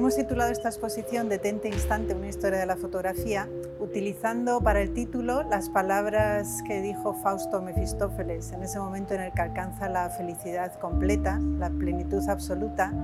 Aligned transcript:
hemos 0.00 0.16
titulado 0.16 0.50
esta 0.50 0.70
exposición 0.70 1.28
Detente 1.28 1.68
Instante, 1.68 2.14
una 2.14 2.28
historia 2.28 2.58
de 2.58 2.64
la 2.64 2.76
fotografía, 2.76 3.50
utilizando 3.80 4.62
para 4.62 4.80
el 4.80 4.94
título 4.94 5.42
las 5.42 5.68
palabras 5.68 6.62
que 6.66 6.80
dijo 6.80 7.12
Fausto 7.12 7.60
Mefistófeles 7.60 8.50
en 8.52 8.62
ese 8.62 8.78
momento 8.78 9.12
en 9.12 9.20
el 9.20 9.32
que 9.34 9.42
alcanza 9.42 9.90
la 9.90 10.08
felicidad 10.08 10.78
completa, 10.80 11.38
la 11.58 11.68
plenitud 11.68 12.26
absoluta, 12.30 12.94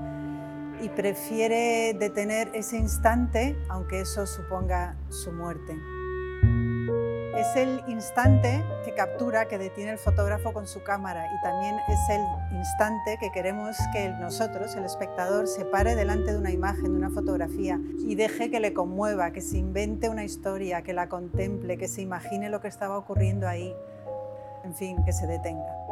y 0.81 0.89
prefiere 0.89 1.93
detener 1.93 2.49
ese 2.55 2.79
instante, 2.79 3.59
aunque 3.69 4.01
eso 4.01 4.27
suponga 4.27 4.97
su 5.11 5.33
muerte. 5.33 5.75
Es 7.37 7.55
el 7.55 7.83
instante 7.87 8.65
que 8.83 8.95
captura, 8.95 9.47
que 9.47 9.59
detiene 9.59 9.91
el 9.91 9.99
fotógrafo 9.99 10.55
con 10.55 10.67
su 10.67 10.83
cámara 10.83 11.27
y 11.35 11.41
también 11.43 11.77
es 11.87 11.99
el 12.09 12.23
instante 12.57 13.19
que 13.21 13.31
queremos 13.31 13.77
que 13.93 14.09
nosotros, 14.09 14.75
el 14.75 14.85
espectador, 14.85 15.47
se 15.47 15.67
pare 15.67 15.95
delante 15.95 16.33
de 16.33 16.39
una 16.39 16.51
imagen, 16.51 16.85
de 16.85 16.97
una 16.97 17.11
fotografía 17.11 17.79
y 17.99 18.15
deje 18.15 18.51
que 18.51 18.59
le 18.59 18.73
conmueva, 18.73 19.33
que 19.33 19.43
se 19.43 19.59
invente 19.59 20.09
una 20.09 20.25
historia, 20.25 20.81
que 20.81 20.95
la 20.95 21.11
contemple, 21.11 21.77
que 21.77 21.89
se 21.89 22.01
imagine 22.01 22.49
lo 22.49 22.63
que 22.63 22.69
estaba 22.69 22.97
ocurriendo 22.97 23.47
ahí, 23.47 23.75
en 24.65 24.75
fin, 24.75 25.05
que 25.05 25.13
se 25.13 25.27
detenga. 25.27 25.86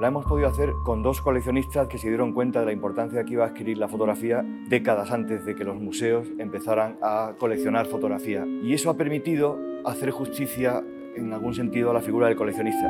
La 0.00 0.08
hemos 0.08 0.24
podido 0.24 0.48
hacer 0.48 0.76
con 0.82 1.02
dos 1.02 1.20
coleccionistas 1.20 1.86
que 1.86 1.98
se 1.98 2.08
dieron 2.08 2.32
cuenta 2.32 2.60
de 2.60 2.64
la 2.64 2.72
importancia 2.72 3.22
que 3.22 3.34
iba 3.34 3.44
a 3.44 3.48
adquirir 3.48 3.76
la 3.76 3.86
fotografía 3.86 4.42
décadas 4.66 5.10
antes 5.10 5.44
de 5.44 5.54
que 5.54 5.62
los 5.62 5.76
museos 5.76 6.26
empezaran 6.38 6.96
a 7.02 7.34
coleccionar 7.38 7.84
fotografía. 7.84 8.46
Y 8.62 8.72
eso 8.72 8.88
ha 8.88 8.94
permitido 8.94 9.58
hacer 9.84 10.10
justicia, 10.10 10.82
en 11.14 11.30
algún 11.34 11.52
sentido, 11.52 11.90
a 11.90 11.92
la 11.92 12.00
figura 12.00 12.28
del 12.28 12.36
coleccionista. 12.36 12.88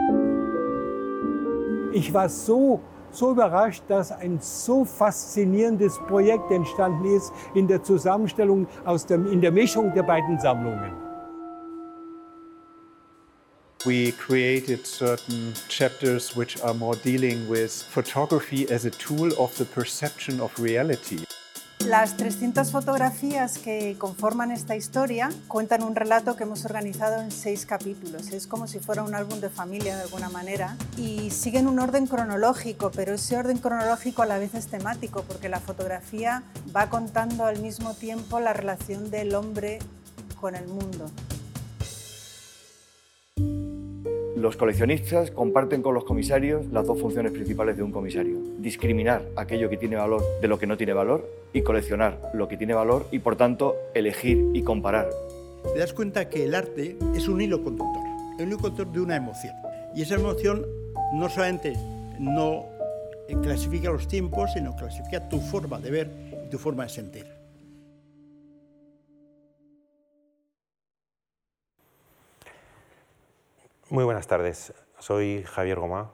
Ich 1.92 2.14
war 2.14 2.28
so 2.28 2.80
so 3.10 3.32
überrascht, 3.32 3.82
dass 3.88 4.12
ein 4.12 4.38
so 4.40 4.84
faszinierendes 4.84 5.98
Projekt 6.06 6.52
entstanden 6.52 7.06
ist 7.06 7.32
in 7.54 7.66
der 7.66 7.82
Zusammenstellung, 7.82 8.68
aus 8.84 9.04
dem, 9.04 9.26
in 9.26 9.40
der 9.40 9.50
Mischung 9.50 9.92
der 9.94 10.04
beiden 10.04 10.38
Sammlungen. 10.38 10.92
We 13.86 14.12
created 14.12 14.86
certain 14.86 15.54
chapters 15.68 16.36
which 16.36 16.60
are 16.62 16.74
more 16.74 16.96
dealing 16.96 17.48
with 17.48 17.72
photography 17.72 18.70
as 18.70 18.84
a 18.84 18.90
tool 18.90 19.32
of 19.38 19.56
the 19.56 19.64
perception 19.64 20.38
of 20.40 20.52
reality. 20.58 21.24
Las 21.86 22.14
300 22.18 22.70
fotografías 22.70 23.56
que 23.56 23.96
conforman 23.96 24.50
esta 24.50 24.76
historia 24.76 25.30
cuentan 25.48 25.82
un 25.82 25.96
relato 25.96 26.36
que 26.36 26.42
hemos 26.42 26.66
organizado 26.66 27.22
en 27.22 27.30
seis 27.30 27.64
capítulos. 27.64 28.32
Es 28.32 28.46
como 28.46 28.66
si 28.66 28.80
fuera 28.80 29.02
un 29.02 29.14
álbum 29.14 29.40
de 29.40 29.48
familia 29.48 29.96
de 29.96 30.02
alguna 30.02 30.28
manera 30.28 30.76
y 30.98 31.30
siguen 31.30 31.66
un 31.66 31.78
orden 31.78 32.06
cronológico, 32.06 32.90
pero 32.90 33.14
ese 33.14 33.38
orden 33.38 33.56
cronológico 33.56 34.20
a 34.20 34.26
la 34.26 34.36
vez 34.36 34.54
es 34.54 34.66
temático 34.66 35.24
porque 35.26 35.48
la 35.48 35.58
fotografía 35.58 36.42
va 36.76 36.90
contando 36.90 37.46
al 37.46 37.60
mismo 37.60 37.94
tiempo 37.94 38.40
la 38.40 38.52
relación 38.52 39.10
del 39.10 39.34
hombre 39.34 39.78
con 40.38 40.54
el 40.54 40.68
mundo. 40.68 41.10
Los 44.40 44.56
coleccionistas 44.56 45.30
comparten 45.30 45.82
con 45.82 45.92
los 45.92 46.04
comisarios 46.04 46.64
las 46.72 46.86
dos 46.86 46.98
funciones 46.98 47.30
principales 47.30 47.76
de 47.76 47.82
un 47.82 47.92
comisario. 47.92 48.38
Discriminar 48.56 49.28
aquello 49.36 49.68
que 49.68 49.76
tiene 49.76 49.96
valor 49.96 50.22
de 50.40 50.48
lo 50.48 50.58
que 50.58 50.66
no 50.66 50.78
tiene 50.78 50.94
valor 50.94 51.28
y 51.52 51.60
coleccionar 51.60 52.30
lo 52.32 52.48
que 52.48 52.56
tiene 52.56 52.72
valor 52.72 53.06
y 53.10 53.18
por 53.18 53.36
tanto 53.36 53.76
elegir 53.92 54.42
y 54.54 54.62
comparar. 54.62 55.10
Te 55.74 55.78
das 55.78 55.92
cuenta 55.92 56.30
que 56.30 56.44
el 56.44 56.54
arte 56.54 56.96
es 57.14 57.28
un 57.28 57.42
hilo 57.42 57.62
conductor, 57.62 58.02
el 58.38 58.48
hilo 58.48 58.56
conductor 58.56 58.90
de 58.90 59.00
una 59.00 59.16
emoción. 59.16 59.52
Y 59.94 60.00
esa 60.00 60.14
emoción 60.14 60.64
no 61.12 61.28
solamente 61.28 61.74
no 62.18 62.64
clasifica 63.42 63.90
los 63.90 64.08
tiempos, 64.08 64.54
sino 64.54 64.74
clasifica 64.74 65.28
tu 65.28 65.38
forma 65.38 65.78
de 65.80 65.90
ver 65.90 66.10
y 66.46 66.48
tu 66.48 66.56
forma 66.56 66.84
de 66.84 66.88
sentir. 66.88 67.39
Muy 73.90 74.04
buenas 74.04 74.28
tardes. 74.28 74.72
Soy 75.00 75.42
Javier 75.42 75.80
Gomá, 75.80 76.12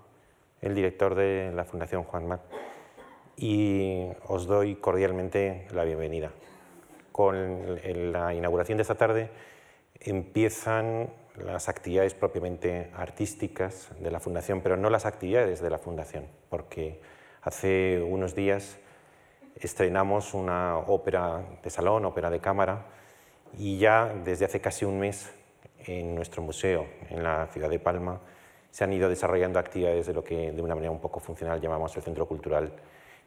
el 0.62 0.74
director 0.74 1.14
de 1.14 1.52
la 1.54 1.66
Fundación 1.66 2.04
Juan 2.04 2.26
Mar, 2.26 2.40
y 3.36 4.06
os 4.26 4.46
doy 4.46 4.76
cordialmente 4.76 5.68
la 5.72 5.84
bienvenida. 5.84 6.30
Con 7.12 7.78
la 8.12 8.32
inauguración 8.32 8.78
de 8.78 8.82
esta 8.82 8.94
tarde 8.94 9.28
empiezan 10.00 11.10
las 11.36 11.68
actividades 11.68 12.14
propiamente 12.14 12.90
artísticas 12.96 13.90
de 14.00 14.10
la 14.10 14.20
Fundación, 14.20 14.62
pero 14.62 14.78
no 14.78 14.88
las 14.88 15.04
actividades 15.04 15.60
de 15.60 15.68
la 15.68 15.76
Fundación, 15.76 16.24
porque 16.48 17.02
hace 17.42 18.00
unos 18.02 18.34
días 18.34 18.78
estrenamos 19.54 20.32
una 20.32 20.78
ópera 20.78 21.44
de 21.62 21.68
salón, 21.68 22.06
ópera 22.06 22.30
de 22.30 22.40
cámara, 22.40 22.86
y 23.58 23.76
ya 23.76 24.14
desde 24.24 24.46
hace 24.46 24.62
casi 24.62 24.86
un 24.86 24.98
mes 24.98 25.30
en 25.86 26.14
nuestro 26.14 26.42
museo 26.42 26.86
en 27.10 27.22
la 27.22 27.46
ciudad 27.48 27.70
de 27.70 27.78
Palma 27.78 28.20
se 28.70 28.84
han 28.84 28.92
ido 28.92 29.08
desarrollando 29.08 29.58
actividades 29.58 30.06
de 30.06 30.12
lo 30.12 30.22
que 30.22 30.52
de 30.52 30.62
una 30.62 30.74
manera 30.74 30.90
un 30.90 31.00
poco 31.00 31.20
funcional 31.20 31.60
llamamos 31.60 31.96
el 31.96 32.02
centro 32.02 32.26
cultural 32.26 32.72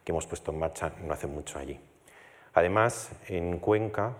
que 0.04 0.12
hemos 0.12 0.26
puesto 0.26 0.52
en 0.52 0.58
marcha 0.58 0.92
no 1.04 1.12
hace 1.12 1.26
mucho 1.26 1.58
allí. 1.58 1.78
Además, 2.54 3.12
en 3.28 3.58
Cuenca 3.58 4.14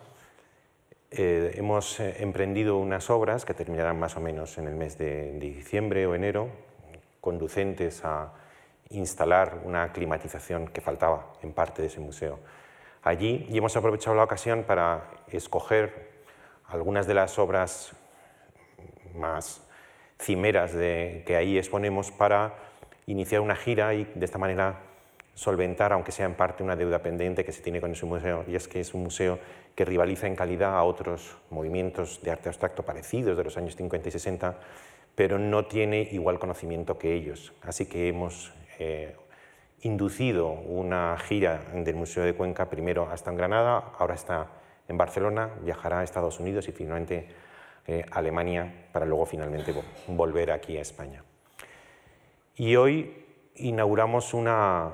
eh, 1.10 1.52
hemos 1.56 1.98
eh, 2.00 2.16
emprendido 2.22 2.78
unas 2.78 3.10
obras 3.10 3.44
que 3.44 3.54
terminarán 3.54 3.98
más 3.98 4.16
o 4.16 4.20
menos 4.20 4.58
en 4.58 4.68
el 4.68 4.74
mes 4.74 4.96
de, 4.98 5.32
diciembre 5.38 6.06
o 6.06 6.14
enero, 6.14 6.48
conducentes 7.20 8.04
a 8.04 8.32
instalar 8.90 9.62
una 9.64 9.92
climatización 9.92 10.68
que 10.68 10.80
faltaba 10.80 11.32
en 11.42 11.52
parte 11.52 11.82
de 11.82 11.88
ese 11.88 12.00
museo 12.00 12.38
allí 13.02 13.46
y 13.48 13.58
hemos 13.58 13.76
aprovechado 13.76 14.16
la 14.16 14.24
ocasión 14.24 14.64
para 14.64 15.10
escoger 15.28 16.10
algunas 16.66 17.06
de 17.06 17.14
las 17.14 17.38
obras 17.38 17.92
más 19.14 19.66
cimeras 20.20 20.72
de, 20.72 21.22
que 21.26 21.36
ahí 21.36 21.58
exponemos 21.58 22.10
para 22.10 22.54
iniciar 23.06 23.40
una 23.40 23.56
gira 23.56 23.94
y 23.94 24.04
de 24.14 24.24
esta 24.24 24.38
manera 24.38 24.80
solventar, 25.34 25.92
aunque 25.92 26.12
sea 26.12 26.26
en 26.26 26.34
parte, 26.34 26.62
una 26.62 26.76
deuda 26.76 27.00
pendiente 27.00 27.44
que 27.44 27.52
se 27.52 27.62
tiene 27.62 27.80
con 27.80 27.92
ese 27.92 28.04
museo, 28.04 28.44
y 28.46 28.56
es 28.56 28.68
que 28.68 28.80
es 28.80 28.92
un 28.92 29.02
museo 29.02 29.38
que 29.74 29.84
rivaliza 29.84 30.26
en 30.26 30.36
calidad 30.36 30.76
a 30.76 30.82
otros 30.82 31.38
movimientos 31.48 32.20
de 32.22 32.30
arte 32.30 32.48
abstracto 32.48 32.84
parecidos 32.84 33.36
de 33.38 33.44
los 33.44 33.56
años 33.56 33.76
50 33.76 34.08
y 34.08 34.12
60, 34.12 34.58
pero 35.14 35.38
no 35.38 35.64
tiene 35.64 36.08
igual 36.12 36.38
conocimiento 36.38 36.98
que 36.98 37.14
ellos. 37.14 37.52
Así 37.62 37.86
que 37.86 38.08
hemos 38.08 38.52
eh, 38.78 39.16
inducido 39.82 40.48
una 40.48 41.16
gira 41.18 41.62
del 41.72 41.94
Museo 41.94 42.24
de 42.24 42.34
Cuenca, 42.34 42.68
primero 42.68 43.08
hasta 43.10 43.30
en 43.30 43.36
Granada, 43.36 43.92
ahora 43.98 44.14
está 44.14 44.48
en 44.88 44.98
Barcelona, 44.98 45.50
viajará 45.62 46.00
a 46.00 46.04
Estados 46.04 46.40
Unidos 46.40 46.68
y 46.68 46.72
finalmente 46.72 47.28
eh, 47.86 48.04
Alemania 48.10 48.88
para 48.92 49.06
luego 49.06 49.26
finalmente 49.26 49.74
volver 50.08 50.52
aquí 50.52 50.76
a 50.76 50.82
España. 50.82 51.24
Y 52.56 52.76
hoy 52.76 53.24
inauguramos 53.56 54.34
una 54.34 54.92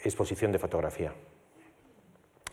exposición 0.00 0.50
de 0.52 0.58
fotografía. 0.58 1.12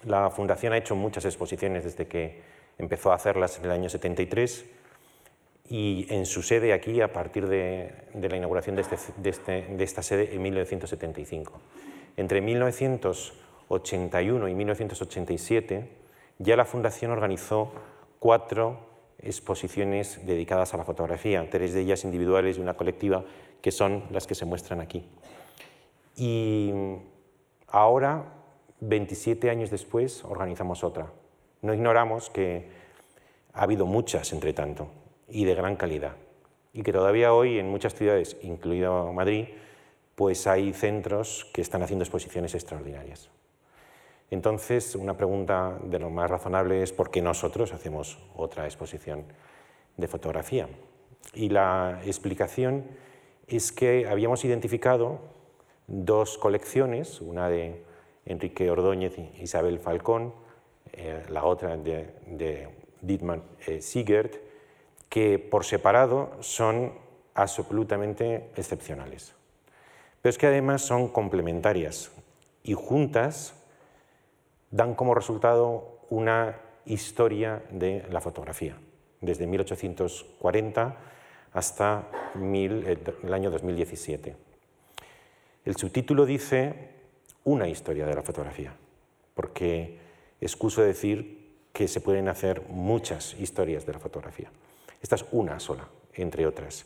La 0.05 0.29
Fundación 0.29 0.73
ha 0.73 0.77
hecho 0.77 0.95
muchas 0.95 1.25
exposiciones 1.25 1.83
desde 1.83 2.05
que 2.07 2.41
empezó 2.77 3.11
a 3.11 3.15
hacerlas 3.15 3.57
en 3.59 3.65
el 3.65 3.71
año 3.71 3.89
73 3.89 4.65
y 5.69 6.07
en 6.09 6.25
su 6.25 6.41
sede 6.43 6.73
aquí 6.73 6.99
a 7.01 7.13
partir 7.13 7.47
de, 7.47 7.93
la 8.13 8.35
inauguración 8.35 8.75
de, 8.75 8.81
este, 8.81 8.97
este, 9.23 9.67
de, 9.67 9.83
esta 9.83 10.03
sede 10.03 10.35
en 10.35 10.41
1975. 10.41 11.61
Entre 12.17 12.41
1981 12.41 14.49
y 14.49 14.55
1987 14.55 16.01
ya 16.39 16.55
la 16.55 16.65
Fundación 16.65 17.11
organizó 17.11 17.71
cuatro 18.19 18.90
exposiciones 19.23 20.25
dedicadas 20.25 20.73
a 20.73 20.77
la 20.77 20.83
fotografía, 20.83 21.47
tres 21.49 21.73
de 21.73 21.81
ellas 21.81 22.03
individuales 22.03 22.57
y 22.57 22.61
una 22.61 22.75
colectiva, 22.75 23.23
que 23.61 23.71
son 23.71 24.03
las 24.11 24.27
que 24.27 24.35
se 24.35 24.45
muestran 24.45 24.81
aquí. 24.81 25.05
Y 26.15 26.71
ahora, 27.67 28.33
27 28.79 29.49
años 29.49 29.69
después, 29.69 30.23
organizamos 30.23 30.83
otra. 30.83 31.11
No 31.61 31.73
ignoramos 31.73 32.29
que 32.29 32.69
ha 33.53 33.63
habido 33.63 33.85
muchas, 33.85 34.33
entre 34.33 34.53
tanto, 34.53 34.89
y 35.29 35.45
de 35.45 35.55
gran 35.55 35.75
calidad, 35.75 36.15
y 36.73 36.83
que 36.83 36.93
todavía 36.93 37.33
hoy 37.33 37.59
en 37.59 37.69
muchas 37.69 37.95
ciudades, 37.95 38.37
incluido 38.41 39.11
Madrid, 39.13 39.45
pues 40.15 40.45
hay 40.47 40.73
centros 40.73 41.49
que 41.53 41.61
están 41.61 41.83
haciendo 41.83 42.03
exposiciones 42.03 42.53
extraordinarias. 42.53 43.29
Entonces, 44.31 44.95
una 44.95 45.17
pregunta 45.17 45.77
de 45.83 45.99
lo 45.99 46.09
más 46.09 46.31
razonable 46.31 46.81
es 46.81 46.93
por 46.93 47.11
qué 47.11 47.21
nosotros 47.21 47.73
hacemos 47.73 48.17
otra 48.35 48.63
exposición 48.63 49.25
de 49.97 50.07
fotografía. 50.07 50.69
Y 51.33 51.49
la 51.49 52.01
explicación 52.05 52.85
es 53.47 53.73
que 53.73 54.07
habíamos 54.07 54.45
identificado 54.45 55.19
dos 55.87 56.37
colecciones, 56.37 57.19
una 57.19 57.49
de 57.49 57.83
Enrique 58.25 58.71
Ordóñez 58.71 59.17
y 59.17 59.43
Isabel 59.43 59.79
Falcón, 59.79 60.33
eh, 60.93 61.23
la 61.29 61.43
otra 61.43 61.75
de, 61.75 62.69
Dietmar 63.01 63.41
eh, 63.67 63.81
Siegert, 63.81 64.35
que 65.09 65.39
por 65.39 65.65
separado 65.65 66.31
son 66.39 66.93
absolutamente 67.33 68.49
excepcionales. 68.55 69.35
Pero 70.21 70.29
es 70.29 70.37
que 70.37 70.47
además 70.47 70.83
son 70.83 71.09
complementarias 71.09 72.11
y 72.63 72.75
juntas 72.75 73.60
dan 74.71 74.95
como 74.95 75.13
resultado 75.13 75.99
una 76.09 76.57
historia 76.85 77.61
de 77.69 78.05
la 78.09 78.21
fotografía, 78.21 78.77
desde 79.19 79.45
1840 79.45 80.97
hasta 81.53 82.07
el 82.33 83.33
año 83.33 83.51
2017. 83.51 84.35
El 85.65 85.75
subtítulo 85.75 86.25
dice 86.25 86.89
una 87.43 87.67
historia 87.67 88.05
de 88.05 88.15
la 88.15 88.23
fotografía, 88.23 88.73
porque 89.35 89.99
excuso 90.39 90.81
decir 90.81 91.41
que 91.73 91.87
se 91.87 92.01
pueden 92.01 92.27
hacer 92.29 92.63
muchas 92.69 93.33
historias 93.39 93.85
de 93.85 93.93
la 93.93 93.99
fotografía. 93.99 94.49
Esta 95.01 95.15
es 95.15 95.25
una 95.31 95.59
sola, 95.59 95.87
entre 96.13 96.45
otras, 96.45 96.85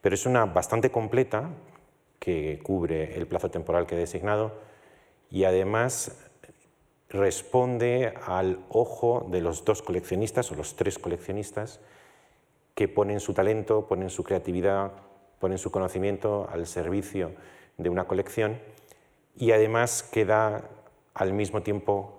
pero 0.00 0.14
es 0.14 0.26
una 0.26 0.44
bastante 0.46 0.90
completa 0.90 1.50
que 2.18 2.60
cubre 2.62 3.16
el 3.16 3.26
plazo 3.26 3.50
temporal 3.50 3.86
que 3.86 3.96
he 3.96 3.98
designado 3.98 4.52
y 5.30 5.44
además 5.44 6.30
responde 7.14 8.12
al 8.26 8.58
ojo 8.68 9.24
de 9.30 9.40
los 9.40 9.64
dos 9.64 9.82
coleccionistas 9.82 10.50
o 10.50 10.56
los 10.56 10.74
tres 10.74 10.98
coleccionistas 10.98 11.80
que 12.74 12.88
ponen 12.88 13.20
su 13.20 13.34
talento, 13.34 13.86
ponen 13.86 14.10
su 14.10 14.24
creatividad, 14.24 14.90
ponen 15.38 15.58
su 15.58 15.70
conocimiento 15.70 16.48
al 16.50 16.66
servicio 16.66 17.30
de 17.78 17.88
una 17.88 18.08
colección 18.08 18.58
y 19.36 19.52
además 19.52 20.02
queda 20.02 20.68
al 21.14 21.32
mismo 21.32 21.62
tiempo 21.62 22.18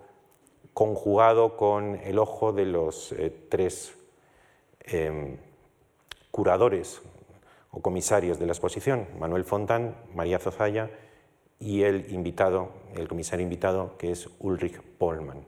conjugado 0.74 1.58
con 1.58 1.96
el 1.96 2.18
ojo 2.18 2.54
de 2.54 2.66
los 2.66 3.12
eh, 3.12 3.36
tres 3.50 3.98
em, 4.80 5.38
curadores 6.32 7.02
o 7.72 7.82
comisarios 7.82 8.40
de 8.40 8.46
la 8.46 8.54
exposición, 8.54 9.08
Manuel 9.20 9.44
Fontán, 9.44 9.98
María 10.14 10.40
Zozaya 10.40 10.90
y 11.60 11.84
el 11.84 12.12
invitado, 12.12 12.72
el 12.96 13.08
comisario 13.08 13.44
invitado, 13.44 13.98
que 13.98 14.12
es 14.12 14.30
Ulrich 14.40 14.82
Pollmann, 14.98 15.44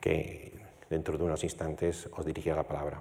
que 0.00 0.52
dentro 0.88 1.16
de 1.16 1.24
unos 1.24 1.44
instantes 1.44 2.08
os 2.16 2.26
dirigirá 2.26 2.56
la 2.56 2.64
palabra. 2.64 3.00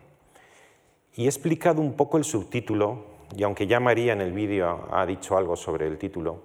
Y 1.15 1.25
he 1.25 1.27
explicado 1.27 1.81
un 1.81 1.93
poco 1.93 2.17
el 2.17 2.23
subtítulo, 2.23 3.05
y 3.35 3.43
aunque 3.43 3.67
ya 3.67 3.79
María 3.79 4.13
en 4.13 4.21
el 4.21 4.31
vídeo 4.31 4.87
ha 4.91 5.05
dicho 5.05 5.37
algo 5.37 5.55
sobre 5.55 5.87
el 5.87 5.97
título, 5.97 6.41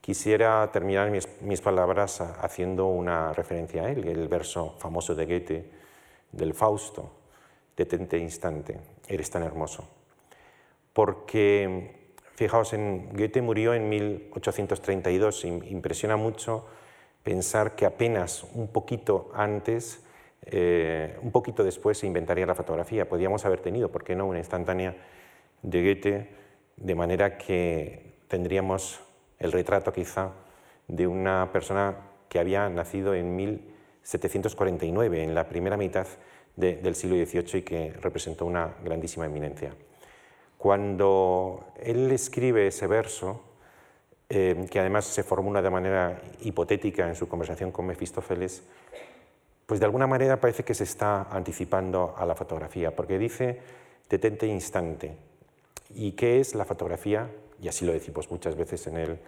quisiera 0.00 0.68
terminar 0.72 1.10
mis, 1.10 1.60
palabras 1.60 2.20
haciendo 2.20 2.86
una 2.86 3.32
referencia 3.32 3.84
a 3.84 3.90
él, 3.90 4.06
el 4.06 4.28
verso 4.28 4.74
famoso 4.78 5.14
de 5.14 5.26
Goethe 5.26 5.70
del 6.32 6.54
Fausto, 6.54 7.10
detente 7.76 8.18
instante, 8.18 8.80
eres 9.06 9.30
tan 9.30 9.42
hermoso. 9.42 9.88
Porque 10.92 12.01
Fijaos, 12.34 12.72
en 12.72 13.10
Goethe 13.12 13.42
murió 13.42 13.74
en 13.74 13.88
1832. 13.88 15.44
Impresiona 15.44 16.16
mucho 16.16 16.66
pensar 17.22 17.76
que 17.76 17.86
apenas 17.86 18.44
un 18.54 18.68
poquito 18.68 19.30
antes, 19.34 20.02
eh, 20.46 21.18
un 21.22 21.30
poquito 21.30 21.62
después 21.62 21.98
se 21.98 22.06
inventaría 22.06 22.46
la 22.46 22.54
fotografía. 22.54 23.08
Podíamos 23.08 23.44
haber 23.44 23.60
tenido, 23.60 23.90
¿por 23.90 24.02
qué 24.02 24.16
no?, 24.16 24.26
una 24.26 24.38
instantánea 24.38 24.96
de 25.62 25.82
Goethe, 25.82 26.28
de 26.76 26.94
manera 26.94 27.38
que 27.38 28.14
tendríamos 28.28 29.00
el 29.38 29.52
retrato 29.52 29.92
quizá 29.92 30.32
de 30.88 31.06
una 31.06 31.50
persona 31.52 31.96
que 32.28 32.38
había 32.38 32.68
nacido 32.68 33.14
en 33.14 33.36
1749, 33.36 35.22
en 35.22 35.34
la 35.34 35.48
primera 35.48 35.76
mitad 35.76 36.06
del 36.56 36.94
siglo 36.94 37.16
XVIII 37.16 37.58
y 37.58 37.62
que 37.62 37.92
representó 38.00 38.46
una 38.46 38.74
grandísima 38.82 39.26
eminencia. 39.26 39.74
Cuando 40.62 41.72
él 41.82 42.12
escribe 42.12 42.68
ese 42.68 42.86
verso, 42.86 43.40
eh, 44.28 44.64
que 44.70 44.78
además 44.78 45.06
se 45.06 45.24
formula 45.24 45.60
de 45.60 45.70
manera 45.70 46.22
hipotética 46.42 47.08
en 47.08 47.16
su 47.16 47.26
conversación 47.26 47.72
con 47.72 47.84
Mefistófeles, 47.84 48.62
pues 49.66 49.80
de 49.80 49.86
alguna 49.86 50.06
manera 50.06 50.40
parece 50.40 50.62
que 50.62 50.74
se 50.74 50.84
está 50.84 51.22
anticipando 51.22 52.14
a 52.16 52.24
la 52.26 52.36
fotografía, 52.36 52.94
porque 52.94 53.18
dice 53.18 53.58
detente 54.08 54.46
instante. 54.46 55.16
¿Y 55.96 56.12
qué 56.12 56.38
es 56.38 56.54
la 56.54 56.64
fotografía? 56.64 57.28
Y 57.60 57.66
así 57.66 57.84
lo 57.84 57.92
decimos 57.92 58.30
muchas 58.30 58.54
veces 58.54 58.86
en 58.86 58.98
el, 58.98 59.18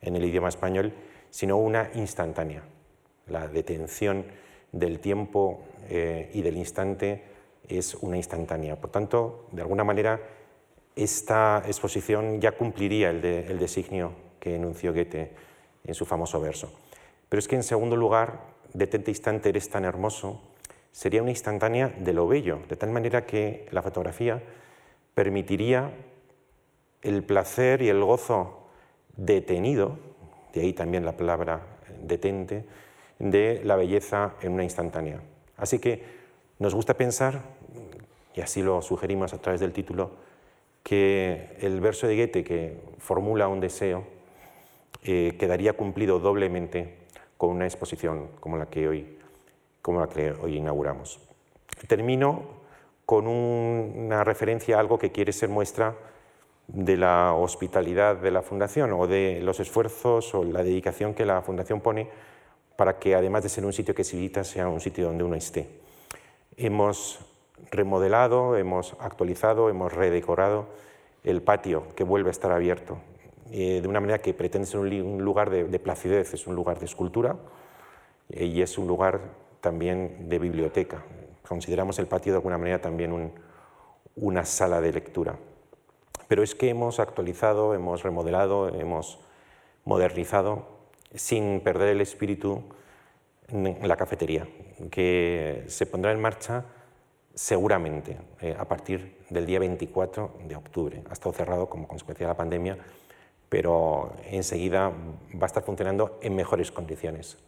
en 0.00 0.16
el 0.16 0.24
idioma 0.24 0.48
español, 0.48 0.92
sino 1.30 1.56
una 1.56 1.88
instantánea. 1.94 2.64
La 3.28 3.46
detención 3.46 4.24
del 4.72 4.98
tiempo 4.98 5.60
eh, 5.88 6.32
y 6.34 6.42
del 6.42 6.56
instante 6.56 7.22
es 7.68 7.94
una 7.94 8.16
instantánea. 8.16 8.74
Por 8.74 8.90
tanto, 8.90 9.46
de 9.52 9.62
alguna 9.62 9.84
manera, 9.84 10.20
esta 10.96 11.62
exposición 11.66 12.40
ya 12.40 12.52
cumpliría 12.52 13.10
el, 13.10 13.58
designio 13.58 14.12
que 14.38 14.56
enunció 14.56 14.92
Goethe 14.92 15.32
en 15.84 15.94
su 15.94 16.04
famoso 16.04 16.40
verso. 16.40 16.72
Pero 17.28 17.38
es 17.38 17.48
que 17.48 17.56
en 17.56 17.62
segundo 17.62 17.96
lugar, 17.96 18.40
detente 18.74 19.10
instante 19.10 19.48
eres 19.48 19.68
tan 19.70 19.84
hermoso, 19.84 20.40
sería 20.92 21.22
una 21.22 21.30
instantánea 21.30 21.88
de 21.88 22.12
lo 22.12 22.26
bello, 22.26 22.60
de 22.68 22.76
tal 22.76 22.90
manera 22.90 23.24
que 23.24 23.66
la 23.70 23.82
fotografía 23.82 24.42
permitiría 25.14 25.90
el 27.02 27.22
placer 27.22 27.82
y 27.82 27.88
el 27.88 28.02
gozo 28.02 28.66
detenido, 29.16 29.98
de 30.52 30.62
ahí 30.62 30.72
también 30.72 31.04
la 31.04 31.16
palabra 31.16 31.62
detente, 32.02 32.64
de 33.18 33.60
la 33.64 33.76
belleza 33.76 34.34
en 34.40 34.52
una 34.52 34.64
instantánea. 34.64 35.20
Así 35.56 35.78
que 35.78 36.02
nos 36.58 36.74
gusta 36.74 36.94
pensar, 36.94 37.40
y 38.34 38.40
así 38.40 38.62
lo 38.62 38.82
sugerimos 38.82 39.32
a 39.34 39.38
través 39.38 39.60
del 39.60 39.72
título, 39.72 40.10
que 40.82 41.56
el 41.60 41.80
verso 41.80 42.06
de 42.06 42.16
Goethe 42.16 42.44
que 42.44 42.76
formula 42.98 43.48
un 43.48 43.60
deseo 43.60 44.04
eh, 45.02 45.36
quedaría 45.38 45.74
cumplido 45.74 46.18
doblemente 46.18 46.96
con 47.36 47.50
una 47.50 47.64
exposición 47.64 48.28
como 48.40 48.58
la 48.58 48.66
que 48.66 48.88
hoy, 48.88 49.18
como 49.82 50.00
la 50.00 50.08
que 50.08 50.32
hoy 50.32 50.56
inauguramos. 50.56 51.20
Termino 51.88 52.60
con 53.06 53.26
una 53.26 54.24
referencia 54.24 54.76
a 54.76 54.80
algo 54.80 54.98
que 54.98 55.10
quiere 55.10 55.32
ser 55.32 55.48
muestra 55.48 55.96
de 56.68 56.96
la 56.96 57.34
hospitalidad 57.34 58.16
de 58.16 58.30
la 58.30 58.42
Fundación 58.42 58.92
o 58.92 59.06
de 59.06 59.40
los 59.42 59.58
esfuerzos 59.58 60.34
o 60.34 60.44
la 60.44 60.62
dedicación 60.62 61.14
que 61.14 61.24
la 61.24 61.42
Fundación 61.42 61.80
pone 61.80 62.08
para 62.76 62.98
que 62.98 63.14
además 63.14 63.42
de 63.42 63.48
ser 63.48 63.64
un 63.64 63.72
sitio 63.72 63.94
que 63.94 64.04
se 64.04 64.16
visita 64.16 64.44
sea 64.44 64.68
un 64.68 64.80
sitio 64.80 65.06
donde 65.06 65.24
uno 65.24 65.34
esté. 65.34 65.80
Hemos 66.56 67.18
remodelado, 67.70 68.56
hemos 68.56 68.96
actualizado, 69.00 69.68
hemos 69.68 69.92
redecorado 69.92 70.68
el 71.24 71.42
patio 71.42 71.88
que 71.94 72.04
vuelve 72.04 72.28
a 72.28 72.32
estar 72.32 72.52
abierto, 72.52 72.98
eh, 73.50 73.80
de 73.82 73.88
una 73.88 74.00
manera 74.00 74.20
que 74.20 74.32
pretende 74.32 74.66
ser 74.66 74.80
un, 74.80 75.22
lugar 75.22 75.50
de, 75.50 75.78
placidez, 75.78 76.34
es 76.34 76.46
un 76.46 76.54
lugar 76.54 76.78
de 76.78 76.86
escultura 76.86 77.36
eh, 78.28 78.44
y 78.44 78.62
es 78.62 78.78
un 78.78 78.86
lugar 78.86 79.20
también 79.60 80.28
de 80.28 80.38
biblioteca. 80.38 81.02
Consideramos 81.46 81.98
el 81.98 82.06
patio 82.06 82.32
de 82.32 82.36
alguna 82.36 82.58
manera 82.58 82.80
también 82.80 83.32
una 84.14 84.44
sala 84.44 84.80
de 84.80 84.92
lectura. 84.92 85.36
Pero 86.28 86.44
es 86.44 86.54
que 86.54 86.68
hemos 86.68 87.00
actualizado, 87.00 87.74
hemos 87.74 88.04
remodelado, 88.04 88.68
hemos 88.68 89.18
modernizado 89.84 90.64
sin 91.12 91.60
perder 91.60 91.88
el 91.88 92.00
espíritu 92.00 92.62
la 93.52 93.96
cafetería, 93.96 94.46
que 94.90 95.64
se 95.66 95.86
pondrá 95.86 96.12
en 96.12 96.20
marcha 96.20 96.66
seguramente 97.34 98.18
eh, 98.40 98.54
a 98.58 98.66
partir 98.66 99.18
del 99.30 99.46
día 99.46 99.58
24 99.58 100.38
de 100.46 100.56
octubre. 100.56 101.02
Ha 101.08 101.12
estado 101.12 101.32
cerrado 101.32 101.68
como 101.68 101.86
consecuencia 101.86 102.26
de 102.26 102.32
la 102.32 102.36
pandemia, 102.36 102.78
pero 103.48 104.12
enseguida 104.24 104.90
va 104.90 105.42
a 105.42 105.46
estar 105.46 105.62
funcionando 105.62 106.18
en 106.22 106.34
mejores 106.34 106.70
condiciones 106.70 107.38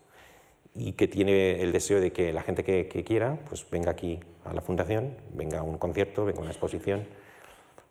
y 0.74 0.92
que 0.92 1.06
tiene 1.06 1.62
el 1.62 1.72
deseo 1.72 2.00
de 2.00 2.12
que 2.12 2.32
la 2.32 2.42
gente 2.42 2.64
que, 2.64 3.04
quiera 3.04 3.38
pues 3.48 3.68
venga 3.70 3.90
aquí 3.90 4.20
a 4.44 4.54
la 4.54 4.62
fundación, 4.62 5.16
venga 5.32 5.58
a 5.58 5.62
un 5.62 5.78
concierto, 5.78 6.24
venga 6.24 6.38
a 6.38 6.42
una 6.42 6.50
exposición, 6.50 7.06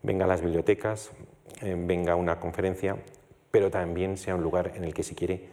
venga 0.02 0.26
a 0.26 0.28
las 0.28 0.42
bibliotecas, 0.42 1.12
eh, 1.62 1.76
venga 1.78 2.14
a 2.14 2.16
una 2.16 2.40
conferencia, 2.40 2.98
pero 3.52 3.70
también 3.70 4.18
sea 4.18 4.36
un 4.36 4.42
lugar 4.42 4.74
en 4.76 4.84
el 4.84 4.94
que 4.94 5.04
si 5.04 5.16
quiere 5.16 5.50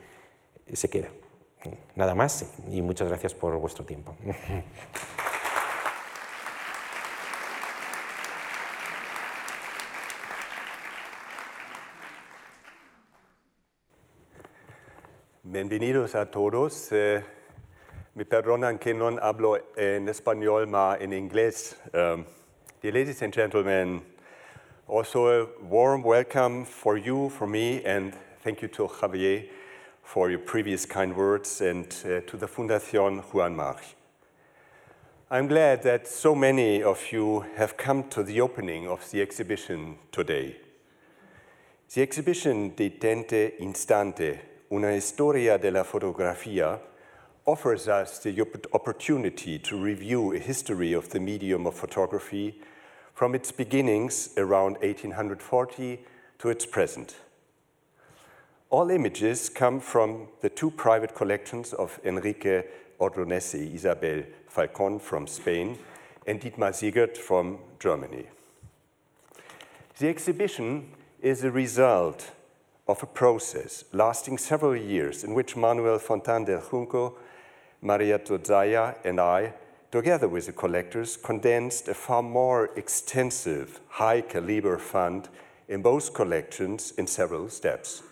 se 0.72 0.88
queda. 0.88 1.08
Nada 1.96 2.14
más 2.14 2.50
y 2.70 2.82
muchas 2.82 3.08
gracias 3.08 3.34
por 3.34 3.56
vuestro 3.58 3.84
tiempo. 3.84 4.14
Bienvenidos 15.50 16.14
a 16.14 16.26
todos. 16.26 16.92
Eh, 16.92 17.24
me 18.14 18.26
perdonan 18.26 18.78
que 18.78 18.92
no 18.92 19.08
hablo 19.22 19.56
en 19.78 20.06
español, 20.06 20.66
ma 20.66 20.98
en 21.00 21.14
inglés. 21.14 21.74
Um, 21.94 22.26
dear 22.82 22.92
ladies 22.92 23.22
and 23.22 23.32
gentlemen, 23.32 24.02
also 24.86 25.28
a 25.28 25.46
warm 25.62 26.02
welcome 26.02 26.66
for 26.66 26.98
you, 26.98 27.30
for 27.30 27.46
me, 27.46 27.82
and 27.86 28.12
thank 28.44 28.60
you 28.60 28.68
to 28.68 28.88
Javier 28.88 29.48
for 30.02 30.28
your 30.28 30.40
previous 30.40 30.84
kind 30.84 31.16
words 31.16 31.62
and 31.62 31.86
uh, 32.04 32.20
to 32.30 32.36
the 32.36 32.46
Fundación 32.46 33.24
Juan 33.32 33.56
March. 33.56 33.96
I'm 35.30 35.46
glad 35.46 35.82
that 35.84 36.06
so 36.06 36.34
many 36.34 36.82
of 36.82 37.10
you 37.10 37.46
have 37.56 37.78
come 37.78 38.10
to 38.10 38.22
the 38.22 38.42
opening 38.42 38.86
of 38.86 39.10
the 39.10 39.22
exhibition 39.22 39.96
today. 40.12 40.58
The 41.94 42.02
exhibition 42.02 42.72
Detente 42.72 43.58
Instante 43.60 44.47
Una 44.70 44.92
Historia 44.92 45.56
de 45.56 45.70
la 45.70 45.82
Fotografía, 45.82 46.78
offers 47.46 47.88
us 47.88 48.18
the 48.18 48.46
opportunity 48.74 49.58
to 49.58 49.82
review 49.82 50.34
a 50.34 50.38
history 50.38 50.92
of 50.92 51.08
the 51.08 51.18
medium 51.18 51.66
of 51.66 51.74
photography 51.74 52.60
from 53.14 53.34
its 53.34 53.50
beginnings 53.50 54.34
around 54.36 54.74
1840 54.82 55.98
to 56.38 56.50
its 56.50 56.66
present. 56.66 57.16
All 58.68 58.90
images 58.90 59.48
come 59.48 59.80
from 59.80 60.28
the 60.42 60.50
two 60.50 60.70
private 60.70 61.14
collections 61.14 61.72
of 61.72 61.98
Enrique 62.04 62.64
Ordonez 63.00 63.54
Isabel 63.54 64.24
Falcón 64.54 65.00
from 65.00 65.26
Spain 65.26 65.78
and 66.26 66.38
Dietmar 66.38 66.74
Siegert 66.74 67.16
from 67.16 67.58
Germany. 67.80 68.26
The 69.98 70.08
exhibition 70.08 70.90
is 71.22 71.42
a 71.42 71.50
result 71.50 72.32
of 72.88 73.02
a 73.02 73.06
process 73.06 73.84
lasting 73.92 74.38
several 74.38 74.74
years 74.74 75.22
in 75.22 75.34
which 75.34 75.56
Manuel 75.56 75.98
Fontan 75.98 76.44
del 76.44 76.60
Junco, 76.60 77.18
Maria 77.82 78.18
Zozaya, 78.18 78.96
and 79.04 79.20
I, 79.20 79.52
together 79.90 80.26
with 80.26 80.46
the 80.46 80.52
collectors, 80.52 81.16
condensed 81.16 81.88
a 81.88 81.94
far 81.94 82.22
more 82.22 82.70
extensive, 82.76 83.80
high 83.88 84.22
caliber 84.22 84.78
fund 84.78 85.28
in 85.68 85.82
both 85.82 86.14
collections 86.14 86.92
in 86.92 87.06
several 87.06 87.50
steps. 87.50 88.02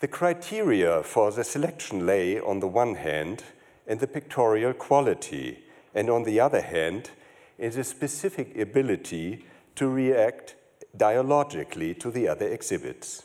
The 0.00 0.08
criteria 0.08 1.02
for 1.02 1.30
the 1.30 1.44
selection 1.44 2.06
lay, 2.06 2.40
on 2.40 2.60
the 2.60 2.66
one 2.66 2.96
hand, 2.96 3.44
in 3.86 3.98
the 3.98 4.06
pictorial 4.06 4.72
quality, 4.72 5.64
and 5.94 6.10
on 6.10 6.24
the 6.24 6.40
other 6.40 6.60
hand, 6.60 7.10
in 7.58 7.70
the 7.70 7.84
specific 7.84 8.58
ability 8.58 9.44
to 9.76 9.88
react 9.88 10.54
dialogically 10.96 11.94
to 11.94 12.10
the 12.10 12.28
other 12.28 12.48
exhibits. 12.48 13.24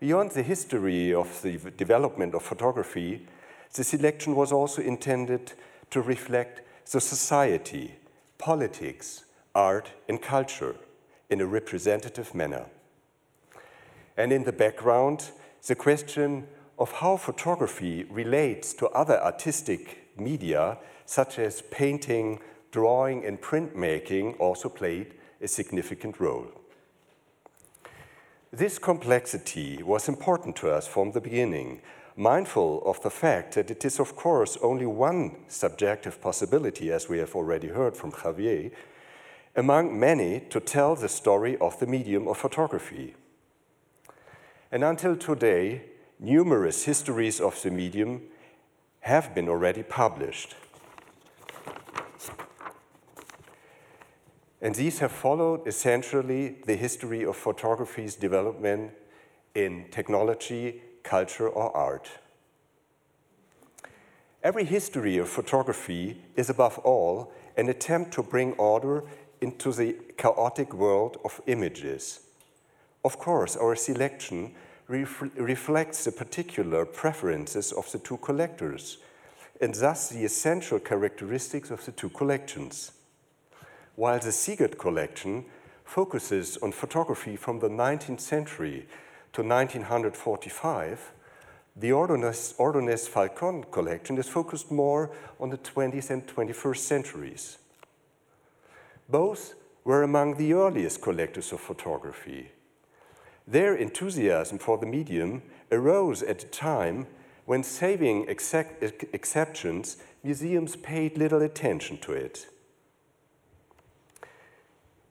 Beyond 0.00 0.30
the 0.30 0.42
history 0.42 1.12
of 1.12 1.42
the 1.42 1.58
development 1.76 2.34
of 2.34 2.42
photography, 2.42 3.26
the 3.74 3.84
selection 3.84 4.36
was 4.36 4.52
also 4.52 4.80
intended 4.80 5.52
to 5.90 6.00
reflect 6.00 6.62
the 6.90 7.00
society, 7.00 7.94
politics, 8.38 9.24
art, 9.54 9.90
and 10.08 10.22
culture 10.22 10.76
in 11.28 11.40
a 11.40 11.46
representative 11.46 12.34
manner. 12.34 12.66
And 14.16 14.32
in 14.32 14.44
the 14.44 14.52
background, 14.52 15.30
the 15.66 15.74
question 15.74 16.46
of 16.78 16.92
how 16.92 17.16
photography 17.16 18.04
relates 18.04 18.72
to 18.74 18.88
other 18.90 19.20
artistic 19.20 20.08
media, 20.16 20.78
such 21.06 21.38
as 21.38 21.62
painting, 21.62 22.38
drawing, 22.70 23.24
and 23.24 23.40
printmaking, 23.40 24.38
also 24.38 24.68
played 24.68 25.14
a 25.40 25.48
significant 25.48 26.20
role. 26.20 26.46
This 28.52 28.78
complexity 28.78 29.82
was 29.82 30.08
important 30.08 30.56
to 30.56 30.70
us 30.70 30.86
from 30.86 31.12
the 31.12 31.20
beginning, 31.20 31.80
mindful 32.16 32.82
of 32.84 33.02
the 33.02 33.10
fact 33.10 33.54
that 33.54 33.70
it 33.70 33.84
is, 33.84 34.00
of 34.00 34.16
course, 34.16 34.56
only 34.62 34.86
one 34.86 35.36
subjective 35.48 36.20
possibility, 36.20 36.90
as 36.90 37.08
we 37.08 37.18
have 37.18 37.34
already 37.34 37.68
heard 37.68 37.96
from 37.96 38.10
Javier, 38.10 38.72
among 39.54 39.98
many 39.98 40.40
to 40.50 40.60
tell 40.60 40.96
the 40.96 41.08
story 41.08 41.56
of 41.58 41.78
the 41.78 41.86
medium 41.86 42.26
of 42.26 42.38
photography. 42.38 43.14
And 44.72 44.82
until 44.82 45.16
today, 45.16 45.82
numerous 46.18 46.84
histories 46.84 47.40
of 47.40 47.60
the 47.62 47.70
medium 47.70 48.22
have 49.00 49.34
been 49.34 49.48
already 49.48 49.82
published. 49.82 50.54
And 54.60 54.74
these 54.74 54.98
have 54.98 55.12
followed 55.12 55.66
essentially 55.66 56.56
the 56.66 56.76
history 56.76 57.24
of 57.24 57.36
photography's 57.36 58.16
development 58.16 58.92
in 59.54 59.86
technology, 59.90 60.82
culture, 61.02 61.48
or 61.48 61.76
art. 61.76 62.10
Every 64.42 64.64
history 64.64 65.18
of 65.18 65.28
photography 65.28 66.20
is, 66.36 66.50
above 66.50 66.78
all, 66.78 67.32
an 67.56 67.68
attempt 67.68 68.12
to 68.14 68.22
bring 68.22 68.52
order 68.54 69.04
into 69.40 69.72
the 69.72 69.96
chaotic 70.16 70.74
world 70.74 71.18
of 71.24 71.40
images 71.46 72.20
of 73.04 73.18
course, 73.18 73.56
our 73.56 73.76
selection 73.76 74.52
ref 74.88 75.22
reflects 75.36 76.04
the 76.04 76.12
particular 76.12 76.84
preferences 76.84 77.72
of 77.72 77.90
the 77.92 77.98
two 77.98 78.16
collectors, 78.18 78.98
and 79.60 79.74
thus 79.74 80.08
the 80.08 80.24
essential 80.24 80.78
characteristics 80.78 81.70
of 81.70 81.84
the 81.84 81.92
two 81.92 82.10
collections. 82.10 82.92
While 83.98 84.20
the 84.20 84.30
Siegert 84.30 84.78
collection 84.78 85.46
focuses 85.84 86.56
on 86.58 86.70
photography 86.70 87.34
from 87.34 87.58
the 87.58 87.68
19th 87.68 88.20
century 88.20 88.86
to 89.32 89.42
1945, 89.42 91.10
the 91.74 91.92
Ordonez, 91.92 93.08
Falcon 93.08 93.64
collection 93.64 94.16
is 94.16 94.28
focused 94.28 94.70
more 94.70 95.10
on 95.40 95.50
the 95.50 95.58
20th 95.58 96.10
and 96.10 96.24
21st 96.28 96.76
centuries. 96.76 97.58
Both 99.08 99.54
were 99.82 100.04
among 100.04 100.36
the 100.36 100.52
earliest 100.52 101.02
collectors 101.02 101.50
of 101.50 101.58
photography 101.58 102.52
their 103.48 103.74
enthusiasm 103.74 104.58
for 104.58 104.78
the 104.78 104.86
medium 104.86 105.42
arose 105.72 106.22
at 106.22 106.44
a 106.44 106.46
time 106.46 107.08
when, 107.46 107.64
saving 107.64 108.28
exceptions, 108.28 109.96
museums 110.22 110.76
paid 110.76 111.18
little 111.18 111.42
attention 111.42 111.98
to 111.98 112.12
it. 112.12 112.46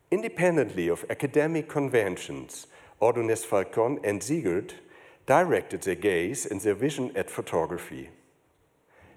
Independently 0.09 0.87
of 0.87 1.05
academic 1.09 1.67
conventions, 1.67 2.67
Ordonez 3.01 3.43
Falcon 3.43 3.99
and 4.03 4.21
Siegert 4.21 4.73
directed 5.25 5.81
their 5.81 5.95
gaze 5.95 6.45
and 6.45 6.61
their 6.61 6.73
vision 6.73 7.11
at 7.15 7.29
photography. 7.29 8.09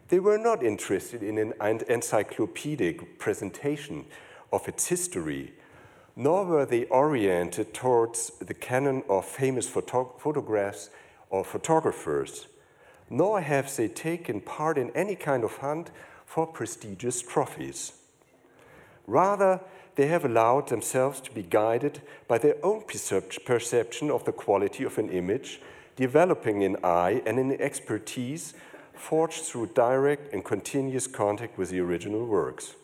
They 0.09 0.19
were 0.19 0.39
not 0.39 0.65
interested 0.65 1.23
in 1.23 1.39
an 1.39 1.81
encyclopedic 1.89 3.19
presentation 3.19 4.07
of 4.53 4.67
its 4.67 4.89
history 4.89 5.53
nor 6.17 6.45
were 6.45 6.67
they 6.67 6.85
oriented 6.87 7.73
towards 7.73 8.31
the 8.41 8.55
canon 8.55 9.03
of 9.09 9.25
famous 9.25 9.69
photo 9.69 10.15
photographs 10.19 10.91
or 11.31 11.45
photographers, 11.45 12.49
nor 13.09 13.41
have 13.41 13.75
they 13.77 13.89
taken 13.89 14.41
part 14.41 14.77
in 14.77 14.91
any 14.91 15.15
kind 15.15 15.45
of 15.45 15.57
hunt 15.59 15.91
for 16.27 16.47
prestigious 16.47 17.23
trophies. 17.23 17.93
Rather, 19.07 19.61
they 19.97 20.07
have 20.07 20.25
allowed 20.25 20.69
themselves 20.69 21.21
to 21.21 21.33
be 21.33 21.43
guided 21.43 22.01
by 22.29 22.39
their 22.39 22.57
own 22.65 22.85
perception 23.45 24.11
of 24.11 24.25
the 24.25 24.33
quality 24.33 24.85
of 24.85 24.99
an 24.99 25.11
image, 25.11 25.61
developing 25.97 26.65
an 26.65 26.77
eye 26.83 27.23
and 27.27 27.39
an 27.39 27.53
expertise 27.61 28.55
forged 28.95 29.45
through 29.45 29.67
direct 29.75 30.33
and 30.33 30.45
continuous 30.45 31.07
contact 31.07 31.59
with 31.59 31.71
the 31.71 31.81
original 31.81 32.27
works. 32.27 32.75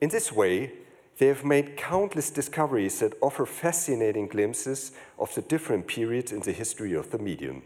In 0.00 0.08
this 0.08 0.32
way, 0.32 0.72
they 1.18 1.26
have 1.26 1.44
made 1.44 1.76
countless 1.76 2.30
discoveries 2.30 3.00
that 3.00 3.14
offer 3.20 3.44
fascinating 3.44 4.28
glimpses 4.28 4.92
of 5.18 5.34
the 5.34 5.42
different 5.42 5.86
periods 5.88 6.30
in 6.32 6.40
the 6.40 6.52
history 6.52 6.94
of 6.94 7.10
the 7.10 7.18
medium. 7.18 7.62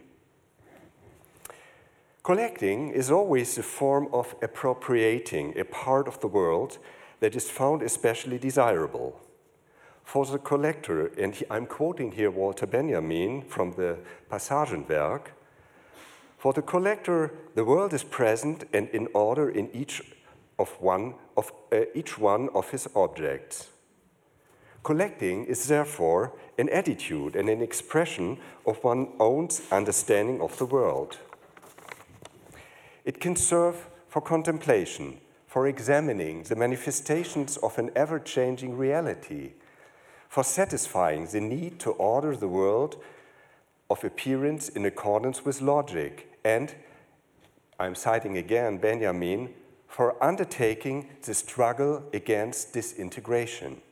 Collecting 2.24 2.90
is 2.90 3.10
always 3.10 3.58
a 3.58 3.64
form 3.64 4.08
of 4.12 4.36
appropriating 4.42 5.58
a 5.58 5.64
part 5.64 6.06
of 6.06 6.20
the 6.20 6.28
world 6.28 6.78
that 7.18 7.34
is 7.34 7.50
found 7.50 7.82
especially 7.82 8.38
desirable. 8.38 9.18
For 10.04 10.24
the 10.24 10.38
collector, 10.38 11.08
and 11.18 11.34
I'm 11.50 11.66
quoting 11.66 12.12
here 12.12 12.30
Walter 12.30 12.64
Benjamin 12.64 13.42
from 13.42 13.72
the 13.72 13.98
Passagenwerk, 14.30 15.32
for 16.38 16.52
the 16.52 16.62
collector, 16.62 17.32
the 17.56 17.64
world 17.64 17.92
is 17.92 18.04
present 18.04 18.64
and 18.72 18.88
in 18.90 19.08
order 19.14 19.50
in 19.50 19.68
each 19.74 20.00
of 20.60 20.68
one 20.80 21.14
of 21.36 21.52
uh, 21.72 21.86
each 21.92 22.18
one 22.18 22.48
of 22.54 22.70
his 22.70 22.88
objects. 22.94 23.70
Collecting 24.84 25.44
is 25.46 25.66
therefore 25.66 26.32
an 26.56 26.68
attitude 26.68 27.34
and 27.34 27.48
an 27.48 27.62
expression 27.62 28.38
of 28.64 28.84
one's 28.84 29.08
own 29.18 29.48
understanding 29.72 30.40
of 30.40 30.56
the 30.58 30.66
world. 30.66 31.18
It 33.04 33.20
can 33.20 33.36
serve 33.36 33.88
for 34.08 34.20
contemplation, 34.20 35.20
for 35.46 35.66
examining 35.66 36.44
the 36.44 36.56
manifestations 36.56 37.56
of 37.58 37.78
an 37.78 37.90
ever 37.96 38.18
changing 38.18 38.76
reality, 38.76 39.52
for 40.28 40.44
satisfying 40.44 41.26
the 41.26 41.40
need 41.40 41.78
to 41.80 41.90
order 41.92 42.36
the 42.36 42.48
world 42.48 42.96
of 43.90 44.04
appearance 44.04 44.68
in 44.68 44.86
accordance 44.86 45.44
with 45.44 45.60
logic, 45.60 46.32
and, 46.44 46.74
I'm 47.78 47.94
citing 47.94 48.36
again 48.36 48.78
Benjamin, 48.78 49.52
for 49.88 50.22
undertaking 50.24 51.10
the 51.22 51.34
struggle 51.34 52.04
against 52.14 52.72
disintegration. 52.72 53.82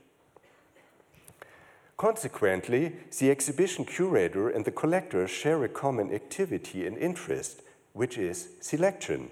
Consequently, 1.99 2.97
the 3.19 3.31
exhibition 3.31 3.85
curator 3.85 4.49
and 4.49 4.65
the 4.65 4.71
collector 4.71 5.29
share 5.29 5.63
a 5.63 5.69
common 5.69 6.11
activity 6.15 6.87
and 6.87 6.97
interest, 6.97 7.61
which 7.93 8.19
is 8.19 8.51
selection. 8.61 9.31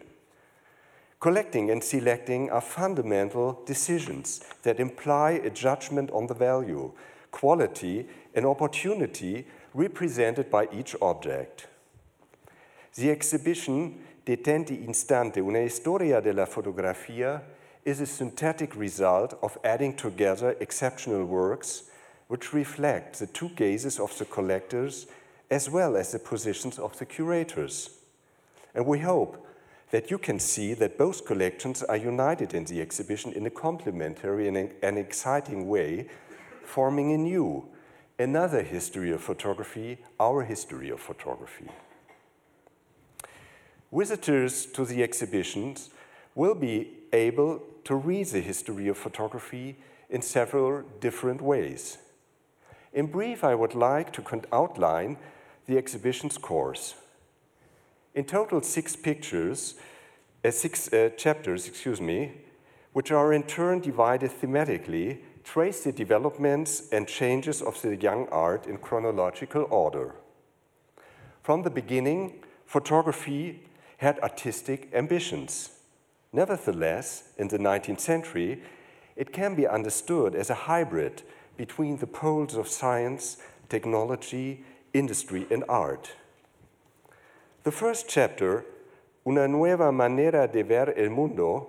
Collecting 1.21 1.71
and 1.71 1.83
selecting 1.83 2.50
are 2.50 2.61
fundamental 2.61 3.62
decisions 3.67 4.41
that 4.62 4.79
imply 4.79 5.33
a 5.33 5.50
judgment 5.50 6.11
on 6.12 6.29
the 6.29 6.35
value, 6.35 6.93
quality, 7.31 8.07
and 8.35 8.47
opportunity 8.47 9.47
represented 9.75 10.50
by 10.50 10.69
each 10.73 10.95
object. 11.03 11.67
The 12.95 13.11
exhibition 13.11 13.99
Detenti 14.25 14.85
Instante, 14.85 15.41
una 15.41 15.61
historia 15.61 16.21
della 16.21 16.47
fotografía, 16.47 17.43
is 17.85 18.00
a 18.00 18.07
synthetic 18.07 18.77
result 18.77 19.38
of 19.43 19.57
adding 19.65 19.97
together 19.97 20.55
exceptional 20.61 21.25
works 21.25 21.85
which 22.27 22.53
reflect 22.53 23.19
the 23.19 23.27
two 23.27 23.49
gazes 23.50 23.99
of 23.99 24.17
the 24.19 24.27
collectors 24.27 25.07
as 25.50 25.71
well 25.71 25.97
as 25.97 26.12
the 26.12 26.19
positions 26.19 26.79
of 26.79 26.99
the 26.99 27.07
curators. 27.07 27.98
And 28.78 28.87
we 28.87 29.00
hope 29.00 29.44
that 29.90 30.08
you 30.08 30.18
can 30.18 30.38
see 30.38 30.73
that 30.75 30.97
both 30.97 31.26
collections 31.26 31.82
are 31.82 31.97
united 31.97 32.54
in 32.54 32.64
the 32.66 32.80
exhibition 32.80 33.32
in 33.32 33.44
a 33.44 33.50
complementary 33.50 34.47
and 34.47 34.56
an 34.56 34.97
exciting 34.97 35.66
way, 35.66 36.06
forming 36.62 37.11
a 37.11 37.18
new, 37.18 37.66
another 38.20 38.62
history 38.62 39.11
of 39.11 39.20
photography, 39.20 39.99
our 40.20 40.44
history 40.44 40.90
of 40.90 41.00
photography. 41.00 41.68
Visitors 43.90 44.64
to 44.66 44.85
the 44.85 45.02
exhibitions 45.02 45.90
will 46.37 46.54
be 46.54 46.90
able 47.12 47.61
to 47.82 47.97
read 47.97 48.28
the 48.28 48.40
history 48.40 48.87
of 48.87 48.97
photography 48.97 49.76
in 50.08 50.23
several 50.23 50.85
different 51.00 51.40
ways. 51.40 51.99
In 52.92 53.06
brief, 53.08 53.42
I 53.42 53.56
would 53.56 53.75
like 53.75 54.12
to 54.12 54.23
outline 54.52 55.16
the 55.66 55.76
exhibition's 55.76 56.38
course. 56.38 56.94
In 58.18 58.25
total, 58.25 58.60
six 58.62 58.96
pictures, 58.96 59.75
uh, 60.44 60.50
six 60.50 60.92
uh, 60.92 61.10
chapters, 61.16 61.68
excuse 61.68 62.00
me, 62.00 62.32
which 62.92 63.12
are 63.12 63.32
in 63.32 63.44
turn 63.44 63.78
divided 63.78 64.32
thematically, 64.32 65.18
trace 65.44 65.84
the 65.84 65.92
developments 65.92 66.88
and 66.90 67.06
changes 67.06 67.62
of 67.62 67.80
the 67.80 67.94
young 67.94 68.26
art 68.30 68.66
in 68.66 68.78
chronological 68.78 69.68
order. 69.70 70.16
From 71.44 71.62
the 71.62 71.70
beginning, 71.70 72.42
photography 72.66 73.62
had 73.98 74.18
artistic 74.18 74.88
ambitions. 74.92 75.70
Nevertheless, 76.32 77.22
in 77.37 77.46
the 77.46 77.58
19th 77.58 78.00
century, 78.00 78.62
it 79.14 79.32
can 79.32 79.54
be 79.54 79.68
understood 79.68 80.34
as 80.34 80.50
a 80.50 80.66
hybrid 80.66 81.22
between 81.56 81.98
the 81.98 82.08
poles 82.08 82.56
of 82.56 82.66
science, 82.66 83.37
technology, 83.68 84.64
industry, 84.92 85.46
and 85.52 85.62
art. 85.68 86.16
The 87.68 87.72
first 87.72 88.08
chapter, 88.08 88.64
Una 89.26 89.46
nueva 89.46 89.92
manera 89.92 90.48
de 90.48 90.62
ver 90.62 90.94
el 90.96 91.10
mundo, 91.10 91.66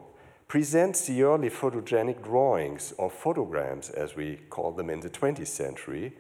presents 0.48 1.06
the 1.06 1.24
early 1.24 1.50
photogenic 1.50 2.24
drawings, 2.24 2.94
or 2.98 3.10
photograms 3.10 3.90
as 3.90 4.16
we 4.16 4.38
call 4.50 4.72
them 4.72 4.90
in 4.90 5.02
the 5.02 5.10
20th 5.10 5.48
century, 5.48 6.14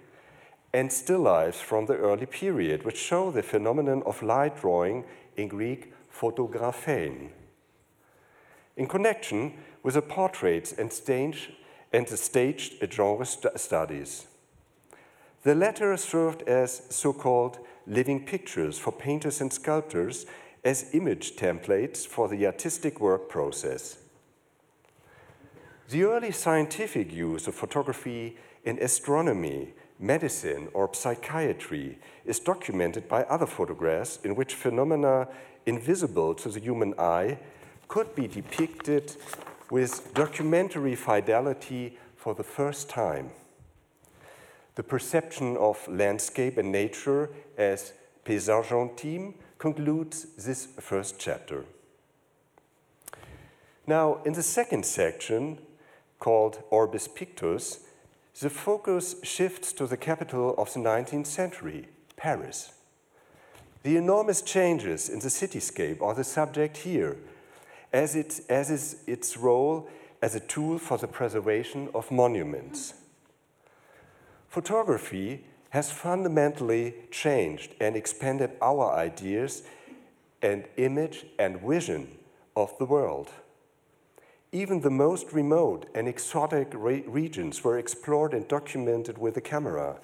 and 0.74 0.91
still 0.91 1.21
lifes 1.21 1.62
from 1.62 1.86
the 1.86 1.95
early 1.95 2.25
period, 2.25 2.83
which 2.83 2.98
show 2.98 3.31
the 3.31 3.41
phenomenon 3.41 4.03
of 4.05 4.21
light 4.21 4.59
drawing 4.59 5.05
in 5.38 5.48
Greek 5.48 5.93
photographein. 6.12 7.29
In 8.75 8.86
connection 8.86 9.53
with 9.81 9.93
the 9.93 10.01
portraits 10.01 10.74
and, 10.74 10.91
stage, 10.91 11.53
and 11.93 12.05
the 12.05 12.17
staged 12.17 12.83
genre 12.91 13.25
st 13.25 13.57
studies. 13.57 14.27
The 15.43 15.55
latter 15.55 15.95
served 15.95 16.41
as 16.41 16.81
so 16.89 17.13
called 17.13 17.59
living 17.89 18.24
pictures 18.25 18.77
for 18.77 18.91
painters 18.91 19.41
and 19.41 19.51
sculptors 19.51 20.25
as 20.63 20.93
image 20.93 21.36
templates 21.36 22.05
for 22.05 22.29
the 22.29 22.46
artistic 22.46 23.01
work 23.01 23.27
process. 23.27 23.98
The 25.89 26.03
early 26.03 26.31
scientific 26.31 27.11
use 27.11 27.48
of 27.48 27.55
photography 27.55 28.37
in 28.64 28.77
astronomy, 28.77 29.74
medicine, 30.00 30.68
or 30.74 30.94
psychiatry 30.94 31.98
is 32.25 32.40
documented 32.40 33.07
by 33.07 33.24
other 33.24 33.48
photographs 33.48 34.20
in 34.24 34.35
which 34.35 34.53
phenomena 34.53 35.27
invisible 35.66 36.35
to 36.35 36.50
the 36.50 36.59
human 36.59 36.94
eye 37.00 37.40
could 37.87 38.14
be 38.14 38.27
depicted 38.27 39.16
with 39.72 40.14
documentary 40.14 40.96
fidelity 40.96 41.98
for 42.16 42.35
the 42.35 42.44
first 42.44 42.87
time. 42.90 43.31
The 44.79 44.83
perception 44.83 45.57
of 45.57 45.85
landscape 45.89 46.57
and 46.57 46.72
nature 46.72 47.29
as 47.57 47.92
paysage 48.24 48.72
intime 48.72 49.33
concludes 49.57 50.24
this 50.37 50.68
first 50.79 51.20
chapter. 51.20 51.65
Now, 53.85 54.22
in 54.24 54.31
the 54.31 54.42
second 54.42 54.85
section, 54.85 55.59
called 56.18 56.63
Orbis 56.70 57.09
Pictus, 57.09 57.81
the 58.39 58.50
focus 58.50 59.18
shifts 59.22 59.74
to 59.74 59.85
the 59.85 59.98
capital 59.98 60.55
of 60.57 60.74
the 60.74 60.79
19th 60.79 61.27
century, 61.27 61.89
Paris. 62.15 62.72
The 63.83 63.98
enormous 63.98 64.42
changes 64.42 65.09
in 65.09 65.20
the 65.20 65.27
cityscape 65.27 66.01
are 66.01 66.15
the 66.15 66.24
subject 66.24 66.77
here, 66.77 67.18
as, 67.92 68.15
it, 68.15 68.39
as 68.48 68.72
is 68.72 69.03
its 69.07 69.35
role 69.35 69.89
as 70.22 70.35
a 70.35 70.39
tool 70.39 70.79
for 70.79 70.98
the 70.98 71.07
preservation 71.07 71.89
of 71.94 72.09
monuments. 72.11 72.94
Photography 74.50 75.46
has 75.70 75.92
fundamentally 75.92 76.96
changed 77.12 77.75
and 77.79 77.96
expanded 77.96 78.51
our 78.62 78.92
ideas 78.96 79.62
and 80.42 80.66
image 80.77 81.27
and 81.38 81.62
vision 81.62 82.18
of 82.55 82.75
the 82.79 82.85
world. 82.85 83.29
Even 84.51 84.81
the 84.81 84.90
most 84.90 85.31
remote 85.31 85.85
and 85.94 86.07
exotic 86.07 86.70
re 86.74 87.03
regions 87.05 87.64
were 87.64 87.77
explored 87.77 88.33
and 88.33 88.48
documented 88.48 89.20
with 89.20 89.38
a 89.38 89.42
camera 89.42 90.00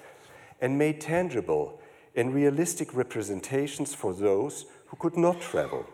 and 0.60 0.78
made 0.78 1.00
tangible 1.00 1.80
in 2.14 2.32
realistic 2.32 2.94
representations 2.94 3.94
for 3.94 4.14
those 4.14 4.66
who 4.86 4.96
could 4.96 5.16
not 5.16 5.40
travel. 5.40 5.84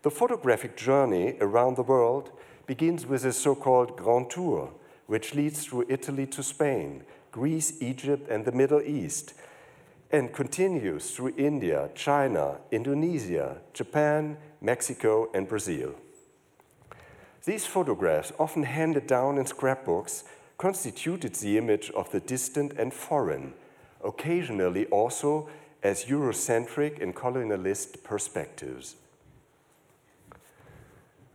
The 0.00 0.10
photographic 0.10 0.76
journey 0.78 1.36
around 1.42 1.76
the 1.76 1.82
world 1.82 2.30
begins 2.66 3.04
with 3.04 3.26
a 3.26 3.32
so 3.34 3.54
called 3.54 3.98
Grand 3.98 4.30
Tour, 4.30 4.72
which 5.06 5.34
leads 5.34 5.64
through 5.64 5.86
Italy 5.88 6.26
to 6.26 6.42
Spain, 6.42 7.04
Greece, 7.32 7.80
Egypt, 7.80 8.28
and 8.28 8.44
the 8.44 8.52
Middle 8.52 8.82
East, 8.82 9.34
and 10.10 10.32
continues 10.32 11.10
through 11.10 11.34
India, 11.36 11.90
China, 11.94 12.58
Indonesia, 12.70 13.58
Japan, 13.72 14.36
Mexico, 14.60 15.28
and 15.34 15.48
Brazil. 15.48 15.94
These 17.44 17.66
photographs, 17.66 18.32
often 18.38 18.64
handed 18.64 19.06
down 19.06 19.38
in 19.38 19.46
scrapbooks, 19.46 20.24
constituted 20.58 21.34
the 21.34 21.58
image 21.58 21.90
of 21.90 22.10
the 22.10 22.20
distant 22.20 22.72
and 22.72 22.92
foreign, 22.92 23.54
occasionally 24.02 24.86
also 24.86 25.48
as 25.82 26.06
Eurocentric 26.06 27.00
and 27.00 27.14
colonialist 27.14 28.02
perspectives. 28.02 28.96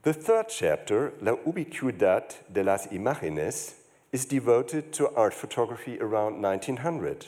The 0.04 0.14
third 0.14 0.50
chapter, 0.50 1.14
La 1.22 1.36
ubicuidad 1.36 2.34
de 2.52 2.64
las 2.64 2.88
imágenes, 2.88 3.76
is 4.12 4.26
devoted 4.26 4.92
to 4.94 5.14
art 5.14 5.32
photography 5.32 6.00
around 6.00 6.42
1900, 6.42 7.28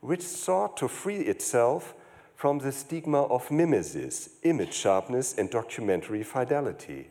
which 0.00 0.22
sought 0.22 0.78
to 0.78 0.88
free 0.88 1.20
itself 1.20 1.92
from 2.34 2.60
the 2.60 2.72
stigma 2.72 3.24
of 3.24 3.50
mimesis, 3.50 4.30
image 4.42 4.72
sharpness, 4.72 5.36
and 5.36 5.50
documentary 5.50 6.22
fidelity. 6.22 7.08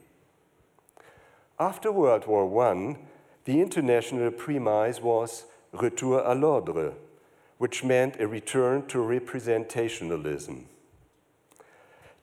After 1.59 1.91
World 1.91 2.25
War 2.25 2.67
I, 2.67 2.97
the 3.45 3.61
international 3.61 4.31
premise 4.31 4.99
was 4.99 5.45
retour 5.73 6.23
à 6.23 6.33
l'ordre, 6.33 6.93
which 7.59 7.83
meant 7.83 8.19
a 8.19 8.27
return 8.27 8.87
to 8.87 8.97
representationalism. 8.97 10.63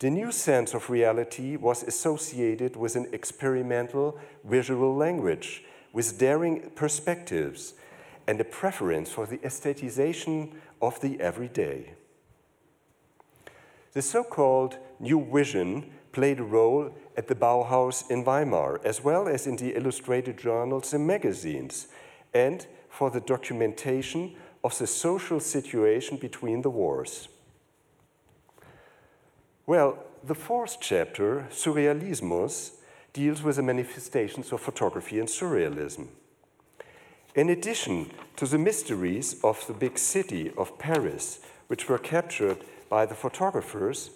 The 0.00 0.10
new 0.10 0.32
sense 0.32 0.74
of 0.74 0.90
reality 0.90 1.56
was 1.56 1.82
associated 1.82 2.76
with 2.76 2.96
an 2.96 3.08
experimental 3.12 4.18
visual 4.44 4.94
language, 4.94 5.64
with 5.92 6.18
daring 6.18 6.70
perspectives, 6.74 7.74
and 8.26 8.40
a 8.40 8.44
preference 8.44 9.10
for 9.10 9.26
the 9.26 9.38
aestheticization 9.38 10.52
of 10.82 11.00
the 11.00 11.20
everyday. 11.20 11.94
The 13.92 14.02
so 14.02 14.24
called 14.24 14.76
New 14.98 15.24
Vision 15.32 15.90
played 16.10 16.40
a 16.40 16.44
role 16.44 16.90
at 17.16 17.28
the 17.28 17.34
Bauhaus 17.36 18.10
in 18.10 18.24
Weimar, 18.24 18.80
as 18.84 19.04
well 19.04 19.28
as 19.28 19.46
in 19.46 19.56
the 19.56 19.76
illustrated 19.76 20.36
journals 20.36 20.92
and 20.92 21.06
magazines, 21.06 21.86
and 22.32 22.66
for 22.88 23.10
the 23.10 23.20
documentation 23.20 24.34
of 24.64 24.76
the 24.78 24.86
social 24.86 25.38
situation 25.38 26.16
between 26.16 26.62
the 26.62 26.70
wars. 26.70 27.28
Well, 29.66 29.98
the 30.22 30.34
fourth 30.34 30.76
chapter, 30.78 31.46
Surrealismus, 31.50 32.72
deals 33.14 33.42
with 33.42 33.56
the 33.56 33.62
manifestations 33.62 34.52
of 34.52 34.60
photography 34.60 35.18
and 35.18 35.28
surrealism. 35.28 36.08
In 37.34 37.48
addition 37.48 38.10
to 38.36 38.46
the 38.46 38.58
mysteries 38.58 39.42
of 39.42 39.66
the 39.66 39.72
big 39.72 39.98
city 39.98 40.52
of 40.58 40.78
Paris, 40.78 41.40
which 41.68 41.88
were 41.88 41.98
captured 41.98 42.58
by 42.90 43.06
the 43.06 43.14
photographers, 43.14 44.10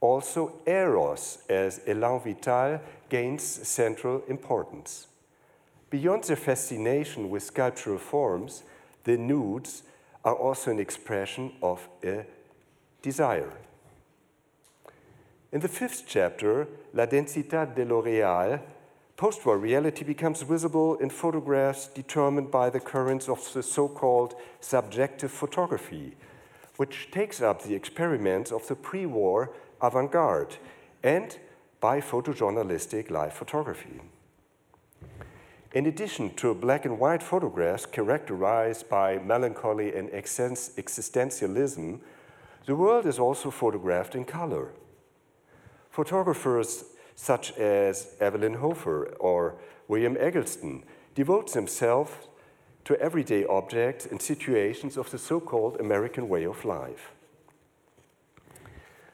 also 0.00 0.60
Eros 0.66 1.38
as 1.48 1.78
élan 1.86 2.24
vital 2.24 2.80
gains 3.08 3.44
central 3.44 4.22
importance. 4.26 5.06
Beyond 5.90 6.24
their 6.24 6.36
fascination 6.36 7.30
with 7.30 7.44
sculptural 7.44 7.98
forms, 7.98 8.64
the 9.04 9.16
nudes 9.16 9.84
are 10.24 10.34
also 10.34 10.72
an 10.72 10.80
expression 10.80 11.52
of 11.62 11.88
a 12.02 12.26
desire. 13.00 13.52
In 15.52 15.60
the 15.60 15.68
fifth 15.68 16.06
chapter, 16.08 16.66
La 16.92 17.06
Densità 17.06 17.72
dello 17.72 18.00
Real, 18.00 18.60
post 19.16 19.46
war 19.46 19.56
reality 19.56 20.02
becomes 20.04 20.42
visible 20.42 20.96
in 20.96 21.08
photographs 21.08 21.86
determined 21.86 22.50
by 22.50 22.68
the 22.68 22.80
currents 22.80 23.28
of 23.28 23.52
the 23.52 23.62
so 23.62 23.88
called 23.88 24.34
subjective 24.60 25.30
photography, 25.30 26.16
which 26.78 27.12
takes 27.12 27.40
up 27.40 27.62
the 27.62 27.76
experiments 27.76 28.50
of 28.50 28.66
the 28.66 28.74
pre 28.74 29.06
war 29.06 29.52
avant 29.80 30.10
garde 30.10 30.56
and 31.04 31.38
by 31.78 32.00
photojournalistic 32.00 33.08
live 33.08 33.32
photography. 33.32 34.00
In 35.74 35.86
addition 35.86 36.34
to 36.34 36.54
black 36.54 36.84
and 36.84 36.98
white 36.98 37.22
photographs 37.22 37.86
characterized 37.86 38.88
by 38.88 39.20
melancholy 39.20 39.94
and 39.94 40.10
existentialism, 40.10 42.00
the 42.66 42.74
world 42.74 43.06
is 43.06 43.20
also 43.20 43.52
photographed 43.52 44.16
in 44.16 44.24
color. 44.24 44.72
Photographers 45.96 46.84
such 47.14 47.52
as 47.52 48.08
Evelyn 48.20 48.52
Hofer 48.52 49.14
or 49.18 49.54
William 49.88 50.14
Eggleston 50.20 50.84
devote 51.14 51.54
themselves 51.54 52.12
to 52.84 53.00
everyday 53.00 53.46
objects 53.46 54.04
and 54.04 54.20
situations 54.20 54.98
of 54.98 55.10
the 55.10 55.16
so 55.16 55.40
called 55.40 55.80
American 55.80 56.28
way 56.28 56.44
of 56.44 56.66
life. 56.66 57.12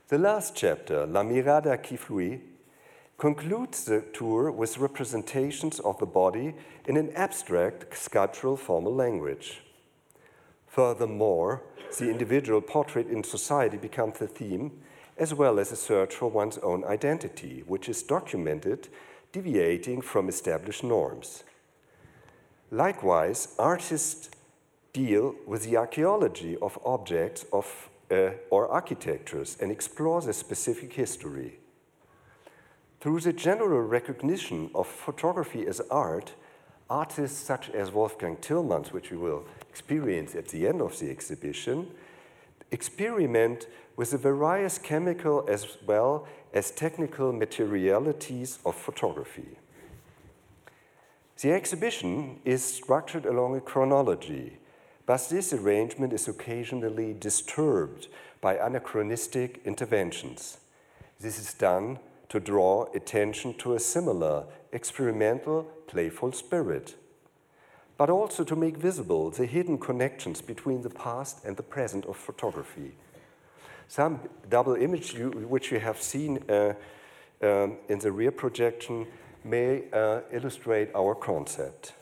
The 0.09 0.19
last 0.19 0.57
chapter, 0.57 1.07
La 1.07 1.23
Mirada 1.23 1.81
qui 1.81 1.97
Fluit, 1.97 2.41
concludes 3.17 3.85
the 3.85 4.01
tour 4.13 4.51
with 4.51 4.79
representations 4.79 5.79
of 5.79 6.01
the 6.01 6.07
body 6.07 6.53
in 6.89 6.97
an 6.97 7.13
abstract 7.15 7.97
sculptural 7.97 8.57
formal 8.57 8.93
language. 8.93 9.63
Furthermore, 10.67 11.63
the 12.01 12.11
individual 12.11 12.61
portrait 12.61 13.07
in 13.07 13.23
society 13.23 13.77
becomes 13.77 14.19
the 14.19 14.27
theme, 14.27 14.82
as 15.23 15.33
well 15.33 15.61
as 15.61 15.71
a 15.71 15.77
search 15.77 16.17
for 16.17 16.27
one's 16.27 16.59
own 16.59 16.83
identity, 16.85 17.63
which 17.69 17.89
is 17.89 18.03
documented 18.03 18.89
deviating 19.31 20.01
from 20.03 20.29
established 20.29 20.83
norms. 20.83 21.45
Likewise, 22.73 23.55
artists 23.57 24.31
deal 24.93 25.37
with 25.47 25.63
the 25.63 25.77
archaeology 25.77 26.57
of 26.61 26.77
objects 26.85 27.47
of, 27.53 27.89
uh, 28.11 28.31
or 28.51 28.67
architectures 28.67 29.57
and 29.61 29.71
explore 29.71 30.21
their 30.21 30.33
specific 30.33 30.93
history. 30.93 31.61
Through 33.01 33.21
the 33.21 33.33
general 33.33 33.81
recognition 33.81 34.71
of 34.75 34.89
photography 34.89 35.65
as 35.69 35.81
art, 35.89 36.33
artists 36.91 37.39
such 37.39 37.71
as 37.71 37.93
Wolfgang 37.93 38.39
Tillmans, 38.39 38.93
which 38.93 39.13
we 39.13 39.19
will 39.19 39.45
experience 39.71 40.35
at 40.35 40.49
the 40.49 40.67
end 40.67 40.81
of 40.83 40.99
the 40.99 41.11
exhibition, 41.11 41.87
experiment 42.73 43.67
with 43.97 44.11
the 44.11 44.19
various 44.19 44.79
chemical 44.79 45.45
as 45.49 45.77
well 45.87 46.27
as 46.53 46.71
technical 46.71 47.33
materialities 47.33 48.59
of 48.65 48.75
photography. 48.75 49.59
The 51.41 51.53
exhibition 51.53 52.41
is 52.45 52.65
structured 52.65 53.27
along 53.27 53.57
a 53.57 53.61
chronology, 53.61 54.59
but 55.07 55.29
this 55.29 55.53
arrangement 55.53 56.13
is 56.13 56.29
occasionally 56.29 57.15
disturbed 57.15 58.09
by 58.41 58.57
anachronistic 58.57 59.61
interventions. 59.65 60.59
This 61.21 61.39
is 61.39 61.55
done 61.55 61.99
to 62.29 62.41
draw 62.41 62.87
attention 62.95 63.55
to 63.59 63.75
a 63.75 63.81
similar 63.81 64.47
experimental, 64.73 65.65
playful 65.87 66.33
spirit, 66.33 66.95
but 68.03 68.11
also 68.11 68.43
to 68.43 68.57
make 68.57 68.77
visible 68.77 69.31
the 69.31 69.47
hidden 69.47 69.79
connections 69.79 70.43
between 70.43 70.83
the 70.83 70.91
past 70.91 71.45
and 71.45 71.57
the 71.57 71.63
present 71.63 72.05
of 72.07 72.17
photography. 72.17 72.91
Some 73.87 74.19
double 74.51 74.75
image 74.75 75.15
you, 75.15 75.31
which 75.49 75.71
you 75.71 75.79
have 75.79 76.03
seen 76.03 76.43
uh, 76.51 76.75
um, 77.43 77.77
in 77.89 78.01
the 78.01 78.11
rear 78.11 78.33
projection 78.33 79.07
may 79.45 79.85
uh, 79.93 80.23
illustrate 80.33 80.89
our 80.97 81.15
concept. 81.15 81.93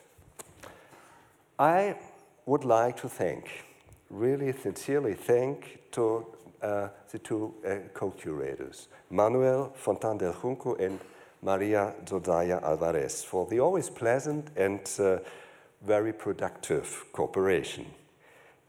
I 1.59 1.97
would 2.47 2.65
like 2.65 2.97
to 3.03 3.09
thank, 3.11 3.51
really 4.09 4.55
sincerely 4.55 5.13
thank 5.13 5.81
to 5.93 6.25
uh, 6.63 6.89
the 7.13 7.19
two 7.19 7.53
uh, 7.63 7.75
co-curators, 7.93 8.89
Manuel 9.11 9.71
Fontan 9.75 10.17
del 10.17 10.33
Junco 10.33 10.77
and 10.77 10.99
Maria 11.43 11.93
Zozaya 12.07 12.63
Alvarez, 12.63 13.23
for 13.23 13.47
the 13.49 13.61
always 13.61 13.91
pleasant 13.91 14.49
and 14.57 14.81
uh, 14.99 15.19
very 15.87 16.13
productive 16.13 17.05
cooperation. 17.13 17.87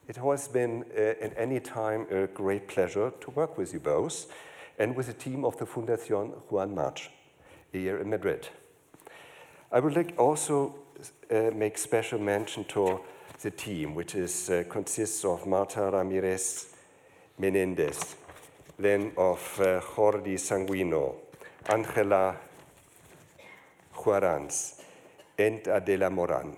It 0.07 0.17
has 0.17 0.47
been 0.47 0.85
uh, 0.97 1.23
at 1.23 1.33
any 1.37 1.59
time 1.59 2.07
a 2.11 2.27
great 2.27 2.67
pleasure 2.67 3.11
to 3.21 3.31
work 3.31 3.57
with 3.57 3.73
you 3.73 3.79
both 3.79 4.31
and 4.79 4.95
with 4.95 5.07
the 5.07 5.13
team 5.13 5.45
of 5.45 5.57
the 5.57 5.65
Fundación 5.65 6.31
Juan 6.49 6.73
March 6.73 7.09
here 7.71 7.97
in 7.97 8.09
Madrid. 8.09 8.49
I 9.71 9.79
would 9.79 9.95
like 9.95 10.13
also 10.17 10.75
uh, 11.29 11.51
make 11.53 11.77
special 11.77 12.19
mention 12.19 12.65
to 12.65 12.99
the 13.41 13.51
team, 13.51 13.95
which 13.95 14.15
is, 14.15 14.49
uh, 14.49 14.63
consists 14.69 15.23
of 15.23 15.47
Marta 15.47 15.89
Ramirez 15.91 16.75
Menendez, 17.39 18.15
then 18.77 19.13
of 19.17 19.39
uh, 19.59 19.79
Jordi 19.79 20.35
Sanguino, 20.35 21.15
Angela 21.69 22.35
Juarans, 23.93 24.81
and 25.37 25.65
Adela 25.67 26.09
Moran. 26.09 26.57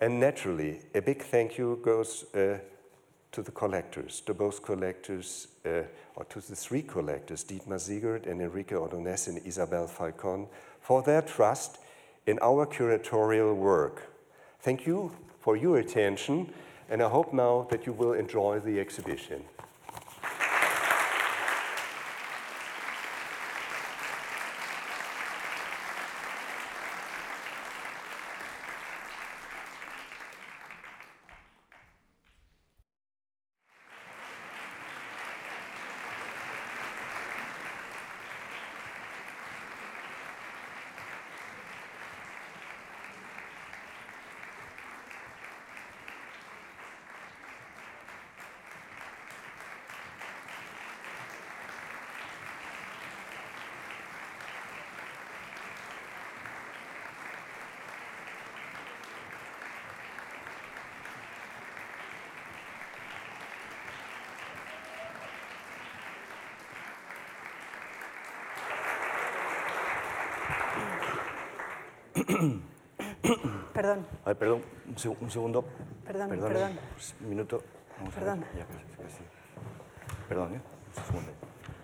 And 0.00 0.20
naturally, 0.20 0.80
a 0.94 1.00
big 1.00 1.22
thank 1.22 1.56
you 1.56 1.80
goes 1.82 2.24
uh, 2.34 2.58
to 3.32 3.42
the 3.42 3.50
collectors, 3.50 4.20
to 4.22 4.34
both 4.34 4.62
collectors, 4.62 5.48
uh, 5.64 5.82
or 6.16 6.24
to 6.24 6.40
the 6.40 6.54
three 6.54 6.82
collectors, 6.82 7.44
Dietmar 7.44 7.78
Siegert 7.78 8.26
and 8.26 8.42
Enrique 8.42 8.74
Ordonez 8.74 9.28
and 9.28 9.40
Isabel 9.46 9.86
Falcon, 9.86 10.48
for 10.80 11.02
their 11.02 11.22
trust 11.22 11.78
in 12.26 12.38
our 12.42 12.66
curatorial 12.66 13.54
work. 13.56 14.12
Thank 14.60 14.86
you 14.86 15.12
for 15.40 15.56
your 15.56 15.78
attention, 15.78 16.52
and 16.90 17.02
I 17.02 17.08
hope 17.08 17.32
now 17.32 17.66
that 17.70 17.86
you 17.86 17.92
will 17.92 18.12
enjoy 18.12 18.60
the 18.60 18.78
exhibition. 18.78 19.44
Perdón, 73.72 74.06
A 74.24 74.28
ver, 74.28 74.36
perdón, 74.38 74.62
un, 74.88 74.94
seg- 74.96 75.16
un 75.20 75.30
segundo. 75.30 75.64
Perdón, 76.04 76.28
perdón. 76.30 76.78
pues, 76.94 77.14
un 77.20 77.28
minuto. 77.28 77.62
Vamos 77.98 78.14
a 78.16 78.20
ver. 78.20 78.24
Perdón. 78.28 78.44
Ya, 78.56 78.64
casi, 78.66 79.02
casi. 79.02 79.22
Perdón, 80.28 80.54
¿eh? 80.54 80.60
Un 80.96 81.04
segundo. 81.04 81.32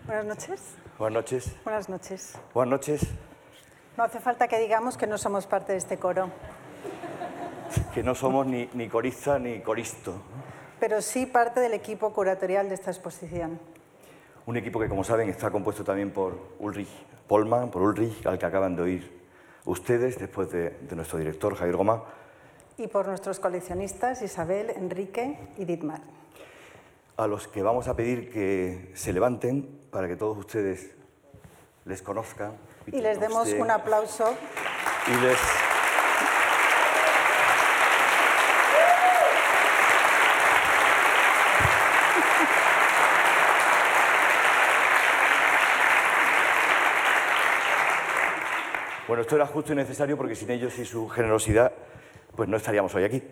buenas 0.07 0.24
noches. 0.26 0.74
Buenas 0.98 1.14
noches. 1.14 1.57
Buenas 1.64 1.88
noches. 1.88 2.38
Buenas 2.55 2.70
noches. 2.70 3.07
No 3.96 4.05
hace 4.05 4.20
falta 4.20 4.48
que 4.48 4.59
digamos 4.59 4.96
que 4.96 5.07
no 5.07 5.18
somos 5.18 5.46
parte 5.46 5.72
de 5.72 5.78
este 5.78 5.98
coro, 5.98 6.31
Que 7.94 8.02
no 8.02 8.14
somos 8.14 8.46
ni, 8.46 8.68
ni 8.74 8.88
corista 8.88 9.38
ni 9.38 9.61
coristo. 9.61 10.14
pero 10.81 11.02
sí 11.02 11.26
parte 11.26 11.61
del 11.61 11.74
equipo 11.74 12.12
curatorial 12.12 12.68
de 12.68 12.74
esta 12.74 12.90
exposición. 12.90 13.59
Un 14.46 14.57
equipo 14.57 14.81
que, 14.81 14.88
como 14.88 15.05
saben, 15.05 15.28
está 15.28 15.50
compuesto 15.50 15.85
también 15.85 16.11
por 16.11 16.37
Ulrich 16.59 16.88
Polman, 17.28 17.70
por 17.70 17.83
Ulrich, 17.83 18.26
al 18.26 18.38
que 18.38 18.46
acaban 18.46 18.74
de 18.76 18.83
oír 18.83 19.21
ustedes, 19.64 20.18
después 20.18 20.51
de, 20.51 20.70
de 20.70 20.96
nuestro 20.96 21.18
director, 21.18 21.55
Javier 21.55 21.77
Goma, 21.77 22.05
Y 22.79 22.87
por 22.88 23.07
nuestros 23.07 23.38
coleccionistas 23.38 24.22
Isabel, 24.22 24.70
Enrique 24.70 25.38
y 25.59 25.64
Dietmar. 25.64 26.01
a 27.16 27.27
los 27.27 27.46
que 27.46 27.62
vamos 27.62 27.87
a 27.88 27.94
pedir 27.94 28.31
que 28.33 28.90
se 28.94 29.12
levanten 29.12 29.81
para 29.90 30.09
que 30.09 30.16
todos 30.16 30.38
ustedes 30.38 30.90
les 31.85 32.01
conozcan. 32.03 32.57
Y 32.87 33.01
les 33.01 33.20
demos 33.20 33.46
Usted- 33.46 33.61
un 33.61 33.70
aplauso 33.70 34.35
Y 35.07 35.20
les, 35.20 35.38
Bueno, 49.12 49.25
esto 49.25 49.37
era 49.37 49.46
justo 49.46 49.75
y 49.75 49.77
necesario 49.77 50.16
porque 50.16 50.35
sin 50.35 50.51
ellos 50.51 50.79
y 50.79 50.87
su 50.87 51.07
generosidad, 51.07 51.70
pues 52.35 52.48
no 52.48 52.57
estaríamos 52.57 52.94
hoy 52.94 53.05
aquí. 53.05 53.22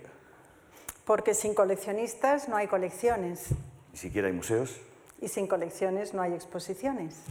Porque 1.07 1.33
sin 1.33 1.55
coleccionistas 1.55 2.51
no 2.51 2.57
hay 2.57 2.67
colecciones. 2.67 3.47
Ni 3.91 3.97
siquiera 3.97 4.29
hay 4.29 4.35
museos. 4.35 4.79
Y 5.23 5.29
sin 5.29 5.47
colecciones 5.47 6.13
no 6.13 6.21
hay 6.21 6.35
exposiciones. 6.35 7.23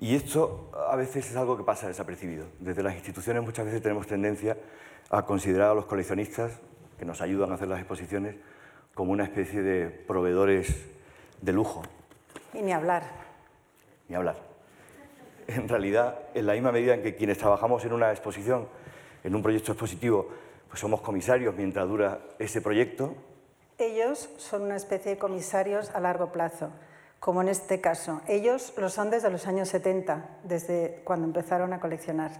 Y 0.00 0.16
esto 0.16 0.72
a 0.90 0.96
veces 0.96 1.30
es 1.30 1.36
algo 1.36 1.56
que 1.56 1.62
pasa 1.62 1.86
desapercibido. 1.86 2.46
Desde 2.58 2.82
las 2.82 2.96
instituciones 2.96 3.44
muchas 3.44 3.66
veces 3.66 3.80
tenemos 3.82 4.08
tendencia 4.08 4.58
a 5.08 5.24
considerar 5.24 5.70
a 5.70 5.74
los 5.74 5.86
coleccionistas 5.86 6.58
que 6.98 7.04
nos 7.04 7.20
ayudan 7.20 7.52
a 7.52 7.54
hacer 7.54 7.68
las 7.68 7.78
exposiciones 7.78 8.34
como 8.96 9.12
una 9.12 9.22
especie 9.22 9.62
de 9.62 9.90
proveedores 9.90 10.74
de 11.40 11.52
lujo. 11.52 11.82
Y 12.52 12.62
ni 12.62 12.72
hablar. 12.72 13.04
Ni 14.08 14.16
hablar. 14.16 14.45
En 15.48 15.68
realidad, 15.68 16.18
en 16.34 16.46
la 16.46 16.54
misma 16.54 16.72
medida 16.72 16.94
en 16.94 17.02
que 17.02 17.14
quienes 17.14 17.38
trabajamos 17.38 17.84
en 17.84 17.92
una 17.92 18.10
exposición, 18.10 18.68
en 19.22 19.34
un 19.34 19.42
proyecto 19.42 19.72
expositivo, 19.72 20.28
pues 20.68 20.80
somos 20.80 21.00
comisarios 21.00 21.54
mientras 21.54 21.86
dura 21.88 22.20
ese 22.38 22.60
proyecto. 22.60 23.14
Ellos 23.78 24.28
son 24.38 24.62
una 24.62 24.76
especie 24.76 25.12
de 25.12 25.18
comisarios 25.18 25.90
a 25.90 26.00
largo 26.00 26.32
plazo, 26.32 26.70
como 27.20 27.42
en 27.42 27.48
este 27.48 27.80
caso. 27.80 28.22
Ellos 28.26 28.74
lo 28.76 28.88
son 28.88 29.10
desde 29.10 29.30
los 29.30 29.46
años 29.46 29.68
70, 29.68 30.38
desde 30.44 31.02
cuando 31.04 31.26
empezaron 31.26 31.72
a 31.72 31.80
coleccionar. 31.80 32.32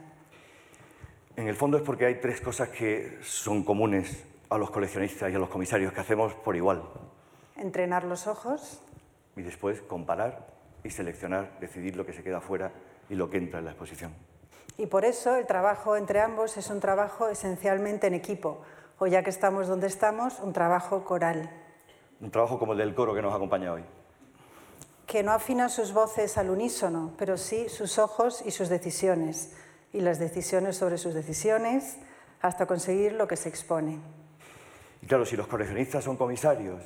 En 1.37 1.49
el 1.49 1.55
fondo 1.55 1.77
es 1.77 1.83
porque 1.83 2.07
hay 2.07 2.15
tres 2.21 2.41
cosas 2.41 2.71
que 2.71 3.19
son 3.23 3.63
comunes 3.63 4.25
a 4.49 4.59
los 4.59 4.71
coleccionistas 4.71 5.31
y 5.31 5.35
a 5.35 5.39
los 5.39 5.51
comisarios 5.51 5.93
que 5.93 6.01
hacemos 6.01 6.33
por 6.35 6.57
igual. 6.57 6.83
Entrenar 7.57 8.05
los 8.05 8.27
ojos. 8.27 8.81
Y 9.37 9.43
después 9.43 9.83
comparar 9.83 10.47
y 10.83 10.91
seleccionar, 10.91 11.59
decidir 11.61 11.97
lo 11.97 12.07
que 12.07 12.15
se 12.15 12.23
queda 12.23 12.41
fuera 12.41 12.73
y 13.09 13.15
lo 13.15 13.31
que 13.31 13.39
entra 13.39 13.59
en 13.59 13.67
la 13.67 13.71
exposición. 13.73 14.13
Y 14.79 14.87
por 14.87 15.05
eso 15.05 15.37
el 15.37 15.47
trabajo 15.47 15.97
entre 15.97 16.21
ambos 16.21 16.57
es 16.57 16.69
un 16.69 16.81
trabajo 16.81 17.29
esencialmente 17.29 18.07
en 18.07 18.15
equipo, 18.15 18.63
o 18.99 19.07
ya 19.07 19.23
que 19.23 19.31
estamos 19.31 19.69
donde 19.69 19.87
estamos, 19.87 20.41
un 20.41 20.53
trabajo 20.53 21.05
coral. 21.05 21.51
Un 22.21 22.31
trabajo 22.31 22.59
como 22.59 22.73
el 22.73 22.79
del 22.79 22.95
coro 22.95 23.15
que 23.15 23.23
nos 23.23 23.35
acompaña 23.35 23.73
hoy. 23.73 23.85
Que 25.07 25.23
no 25.23 25.33
afina 25.33 25.69
sus 25.69 25.93
voces 25.93 26.37
al 26.37 26.51
unísono, 26.51 27.13
pero 27.17 27.37
sí 27.37 27.69
sus 27.69 27.99
ojos 27.99 28.43
y 28.45 28.51
sus 28.51 28.69
decisiones, 28.69 29.53
y 29.93 30.01
las 30.01 30.19
decisiones 30.19 30.77
sobre 30.77 30.99
sus 30.99 31.15
decisiones, 31.15 31.99
hasta 32.43 32.67
conseguir 32.67 33.13
lo 33.13 33.27
que 33.27 33.37
se 33.37 33.49
expone. 33.49 33.99
Y 35.01 35.07
claro, 35.07 35.25
si 35.25 35.37
los 35.37 35.47
coleccionistas 35.47 36.05
son 36.05 36.17
comisarios 36.17 36.83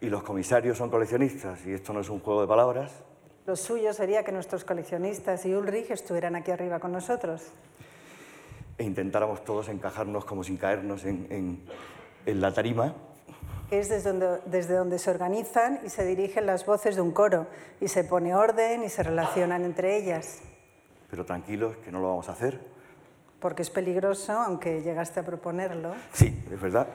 y 0.00 0.08
los 0.08 0.22
comisarios 0.22 0.78
son 0.78 0.90
coleccionistas, 0.90 1.64
y 1.66 1.72
esto 1.72 1.92
no 1.92 2.00
es 2.00 2.08
un 2.08 2.20
juego 2.20 2.42
de 2.42 2.46
palabras, 2.46 2.92
lo 3.46 3.56
suyo 3.56 3.92
sería 3.92 4.24
que 4.24 4.32
nuestros 4.32 4.64
coleccionistas 4.64 5.44
y 5.44 5.54
Ulrich 5.54 5.90
estuvieran 5.90 6.34
aquí 6.34 6.50
arriba 6.50 6.80
con 6.80 6.92
nosotros. 6.92 7.42
E 8.78 8.84
intentáramos 8.84 9.44
todos 9.44 9.68
encajarnos 9.68 10.24
como 10.24 10.42
sin 10.42 10.56
caernos 10.56 11.04
en, 11.04 11.60
en, 12.26 12.40
la 12.40 12.52
tarima. 12.52 12.94
Que 13.68 13.78
es 13.80 13.88
desde 13.88 14.10
donde, 14.10 14.40
desde 14.46 14.74
donde 14.74 14.98
se 14.98 15.10
organizan 15.10 15.80
y 15.84 15.90
se 15.90 16.04
dirigen 16.04 16.46
las 16.46 16.64
voces 16.66 16.96
de 16.96 17.02
un 17.02 17.12
coro 17.12 17.46
y 17.80 17.88
se 17.88 18.02
pone 18.04 18.34
orden 18.34 18.82
y 18.82 18.88
se 18.88 19.02
relacionan 19.02 19.64
entre 19.64 19.96
ellas. 19.96 20.40
Pero 21.10 21.24
tranquilos, 21.24 21.76
que 21.76 21.92
no 21.92 22.00
lo 22.00 22.08
vamos 22.08 22.28
a 22.28 22.32
hacer. 22.32 22.58
Porque 23.40 23.62
es 23.62 23.70
peligroso, 23.70 24.32
aunque 24.32 24.80
llegaste 24.82 25.20
a 25.20 25.22
proponerlo. 25.22 25.94
Sí, 26.12 26.44
es 26.50 26.60
verdad, 26.60 26.88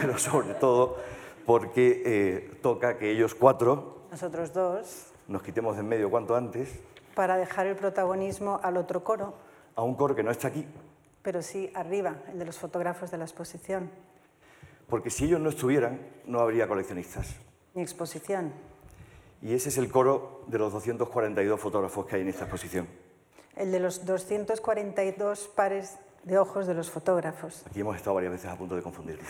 pero 0.00 0.16
sobre 0.18 0.54
todo 0.54 0.96
porque 1.44 2.02
eh, 2.06 2.58
toca 2.62 2.96
que 2.96 3.10
ellos 3.10 3.34
cuatro... 3.34 4.06
Nosotros 4.10 4.52
dos 4.52 5.09
nos 5.30 5.42
quitemos 5.42 5.76
de 5.76 5.82
en 5.82 5.88
medio 5.88 6.10
cuanto 6.10 6.34
antes. 6.34 6.68
Para 7.14 7.36
dejar 7.36 7.66
el 7.68 7.76
protagonismo 7.76 8.58
al 8.62 8.76
otro 8.76 9.04
coro. 9.04 9.34
A 9.76 9.82
un 9.82 9.94
coro 9.94 10.14
que 10.16 10.24
no 10.24 10.32
está 10.32 10.48
aquí. 10.48 10.66
Pero 11.22 11.40
sí 11.40 11.70
arriba, 11.74 12.16
el 12.32 12.38
de 12.40 12.44
los 12.44 12.58
fotógrafos 12.58 13.12
de 13.12 13.18
la 13.18 13.24
exposición. 13.24 13.90
Porque 14.88 15.08
si 15.08 15.26
ellos 15.26 15.40
no 15.40 15.50
estuvieran, 15.50 16.00
no 16.26 16.40
habría 16.40 16.66
coleccionistas. 16.66 17.36
Ni 17.74 17.82
exposición. 17.82 18.52
Y 19.40 19.54
ese 19.54 19.68
es 19.68 19.78
el 19.78 19.88
coro 19.88 20.42
de 20.48 20.58
los 20.58 20.72
242 20.72 21.60
fotógrafos 21.60 22.06
que 22.06 22.16
hay 22.16 22.22
en 22.22 22.28
esta 22.28 22.44
exposición. 22.44 22.88
El 23.54 23.70
de 23.70 23.78
los 23.78 24.04
242 24.04 25.48
pares 25.54 25.98
de 26.24 26.38
ojos 26.38 26.66
de 26.66 26.74
los 26.74 26.90
fotógrafos. 26.90 27.64
Aquí 27.66 27.80
hemos 27.80 27.96
estado 27.96 28.14
varias 28.14 28.32
veces 28.32 28.50
a 28.50 28.56
punto 28.56 28.76
de 28.76 28.82
confundirnos. 28.82 29.26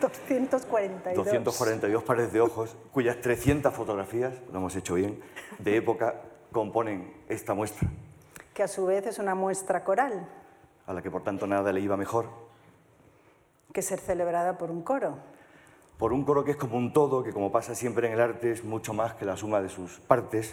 242. 0.00 1.16
242 1.16 2.02
pares 2.02 2.32
de 2.32 2.40
ojos, 2.40 2.76
cuyas 2.92 3.20
300 3.20 3.72
fotografías, 3.72 4.34
lo 4.50 4.58
hemos 4.58 4.74
hecho 4.74 4.94
bien, 4.94 5.20
de 5.58 5.76
época 5.76 6.22
componen 6.50 7.12
esta 7.28 7.54
muestra. 7.54 7.88
Que 8.54 8.62
a 8.62 8.68
su 8.68 8.86
vez 8.86 9.06
es 9.06 9.18
una 9.18 9.34
muestra 9.34 9.84
coral. 9.84 10.28
A 10.86 10.92
la 10.92 11.00
que 11.00 11.10
por 11.10 11.22
tanto 11.22 11.46
nada 11.46 11.72
le 11.72 11.80
iba 11.80 11.96
mejor. 11.96 12.26
Que 13.72 13.82
ser 13.82 14.00
celebrada 14.00 14.58
por 14.58 14.70
un 14.70 14.82
coro. 14.82 15.18
Por 15.96 16.12
un 16.12 16.24
coro 16.24 16.44
que 16.44 16.50
es 16.50 16.56
como 16.56 16.76
un 16.76 16.92
todo, 16.92 17.22
que 17.22 17.32
como 17.32 17.52
pasa 17.52 17.74
siempre 17.74 18.08
en 18.08 18.14
el 18.14 18.20
arte 18.20 18.50
es 18.50 18.64
mucho 18.64 18.92
más 18.92 19.14
que 19.14 19.24
la 19.24 19.36
suma 19.36 19.62
de 19.62 19.68
sus 19.68 20.00
partes, 20.00 20.52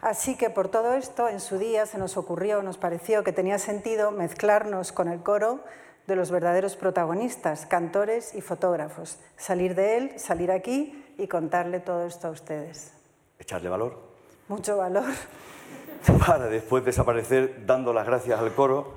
Así 0.00 0.36
que 0.36 0.48
por 0.48 0.68
todo 0.68 0.94
esto, 0.94 1.28
en 1.28 1.40
su 1.40 1.58
día 1.58 1.84
se 1.84 1.98
nos 1.98 2.16
ocurrió, 2.16 2.62
nos 2.62 2.78
pareció 2.78 3.24
que 3.24 3.32
tenía 3.32 3.58
sentido 3.58 4.12
mezclarnos 4.12 4.92
con 4.92 5.08
el 5.08 5.22
coro 5.22 5.60
de 6.06 6.14
los 6.14 6.30
verdaderos 6.30 6.76
protagonistas, 6.76 7.66
cantores 7.66 8.34
y 8.34 8.40
fotógrafos, 8.40 9.18
salir 9.36 9.74
de 9.74 9.96
él, 9.96 10.12
salir 10.18 10.52
aquí 10.52 11.04
y 11.18 11.26
contarle 11.26 11.80
todo 11.80 12.06
esto 12.06 12.28
a 12.28 12.30
ustedes. 12.30 12.92
Echarle 13.38 13.68
valor. 13.68 13.98
Mucho 14.46 14.76
valor. 14.76 15.04
Para 16.26 16.46
después 16.46 16.84
desaparecer 16.84 17.66
dando 17.66 17.92
las 17.92 18.06
gracias 18.06 18.38
al 18.38 18.54
coro 18.54 18.94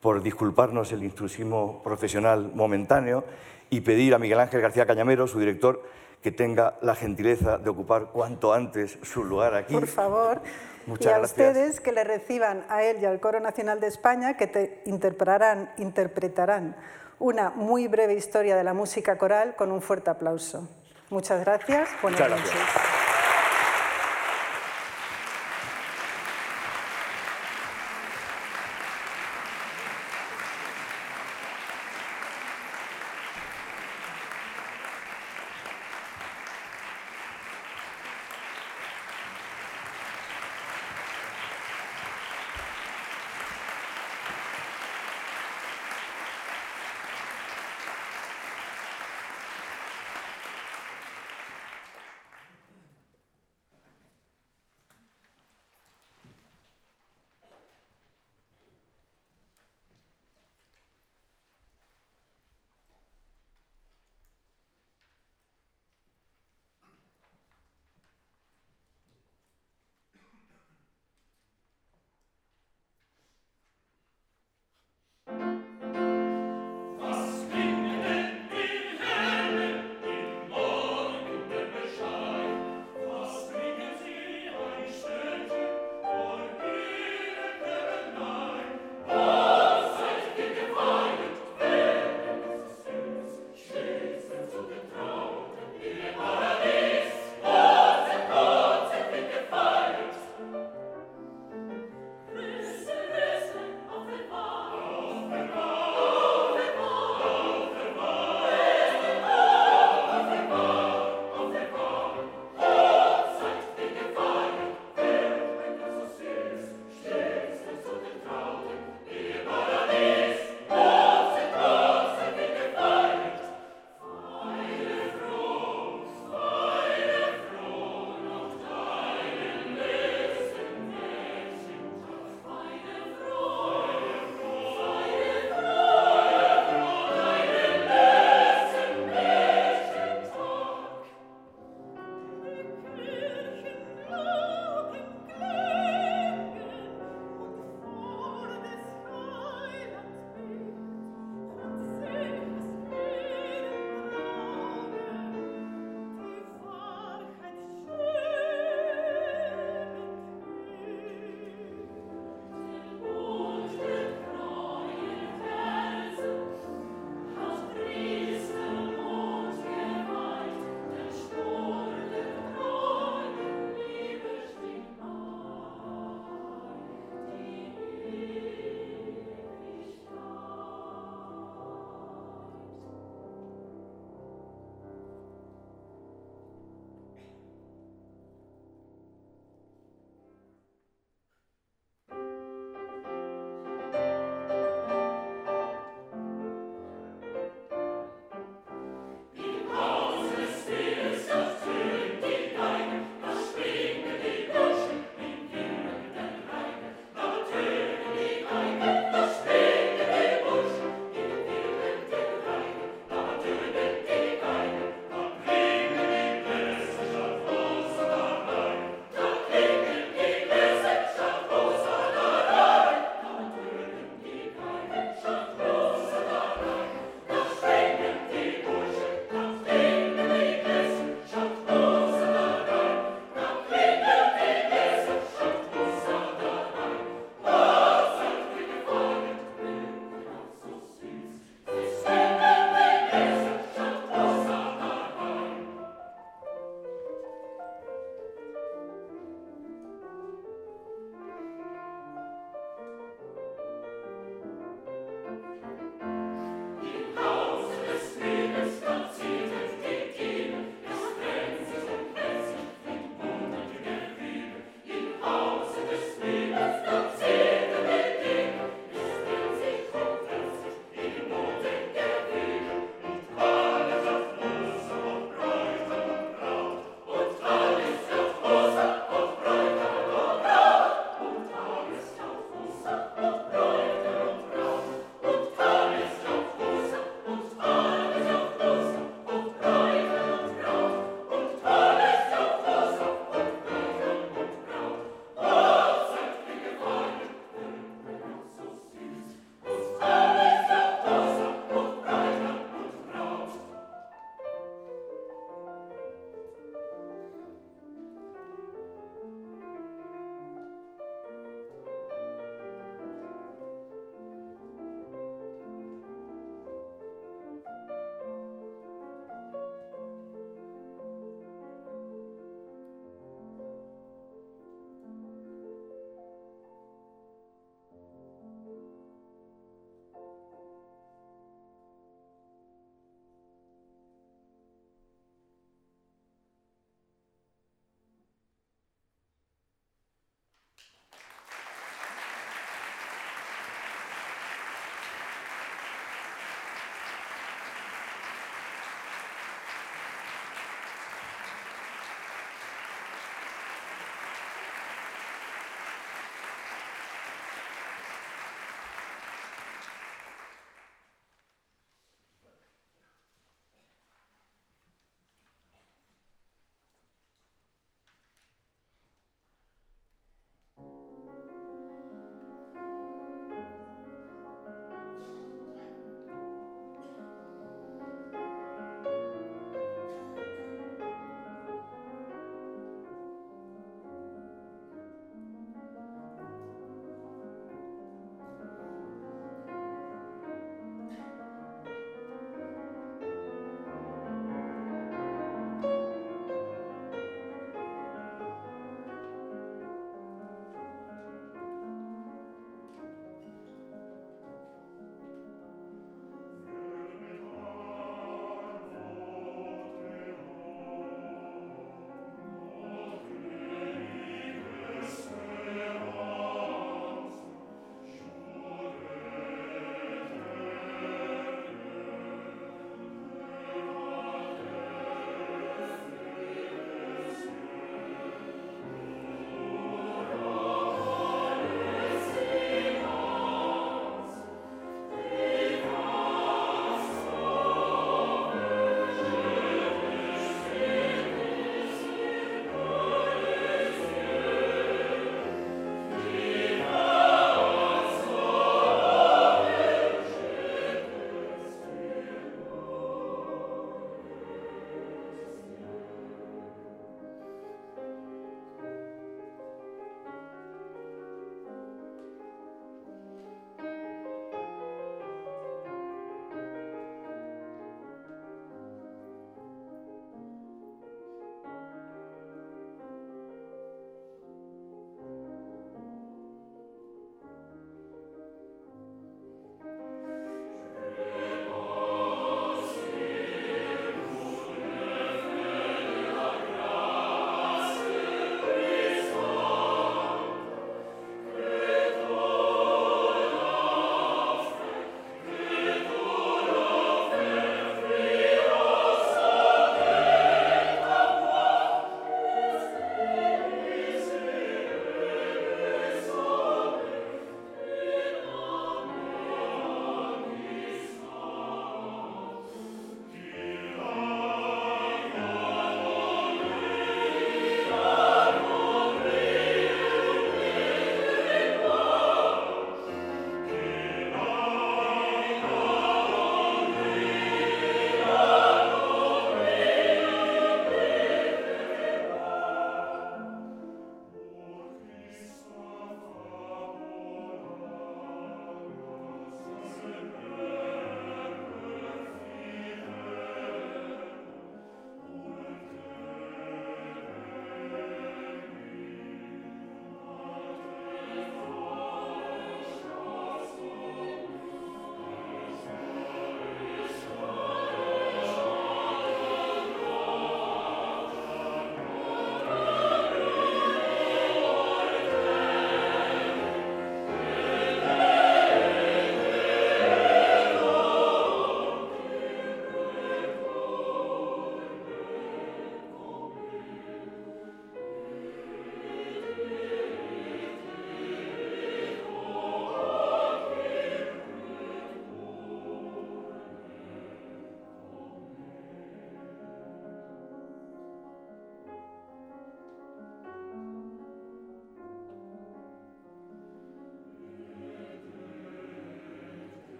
por 0.00 0.22
disculparnos 0.22 0.90
el 0.92 1.04
intrusismo 1.04 1.80
profesional 1.82 2.50
momentáneo 2.54 3.24
y 3.70 3.80
pedir 3.80 4.14
a 4.14 4.18
Miguel 4.18 4.40
Ángel 4.40 4.60
García 4.60 4.84
Cañamero, 4.84 5.28
su 5.28 5.38
director, 5.38 5.82
que 6.22 6.32
tenga 6.32 6.76
la 6.82 6.94
gentileza 6.94 7.58
de 7.58 7.70
ocupar 7.70 8.06
cuanto 8.06 8.52
antes 8.52 8.98
su 9.02 9.24
lugar 9.24 9.54
aquí. 9.54 9.74
Por 9.74 9.86
favor. 9.86 10.42
Muchas 10.86 11.06
y 11.06 11.08
a 11.08 11.18
gracias. 11.18 11.30
ustedes 11.30 11.80
que 11.80 11.92
le 11.92 12.04
reciban 12.04 12.64
a 12.68 12.82
él 12.82 12.98
y 13.00 13.04
al 13.04 13.20
Coro 13.20 13.40
Nacional 13.40 13.80
de 13.80 13.86
España 13.86 14.36
que 14.36 14.46
te 14.46 14.82
interpretarán, 14.86 15.70
interpretarán 15.78 16.76
una 17.18 17.50
muy 17.50 17.86
breve 17.86 18.14
historia 18.14 18.56
de 18.56 18.64
la 18.64 18.72
música 18.72 19.18
coral 19.18 19.54
con 19.56 19.70
un 19.72 19.82
fuerte 19.82 20.10
aplauso. 20.10 20.68
Muchas 21.10 21.40
gracias. 21.40 21.88
Buenas 22.02 22.20
Muchas 22.20 22.40
noches. 22.40 22.89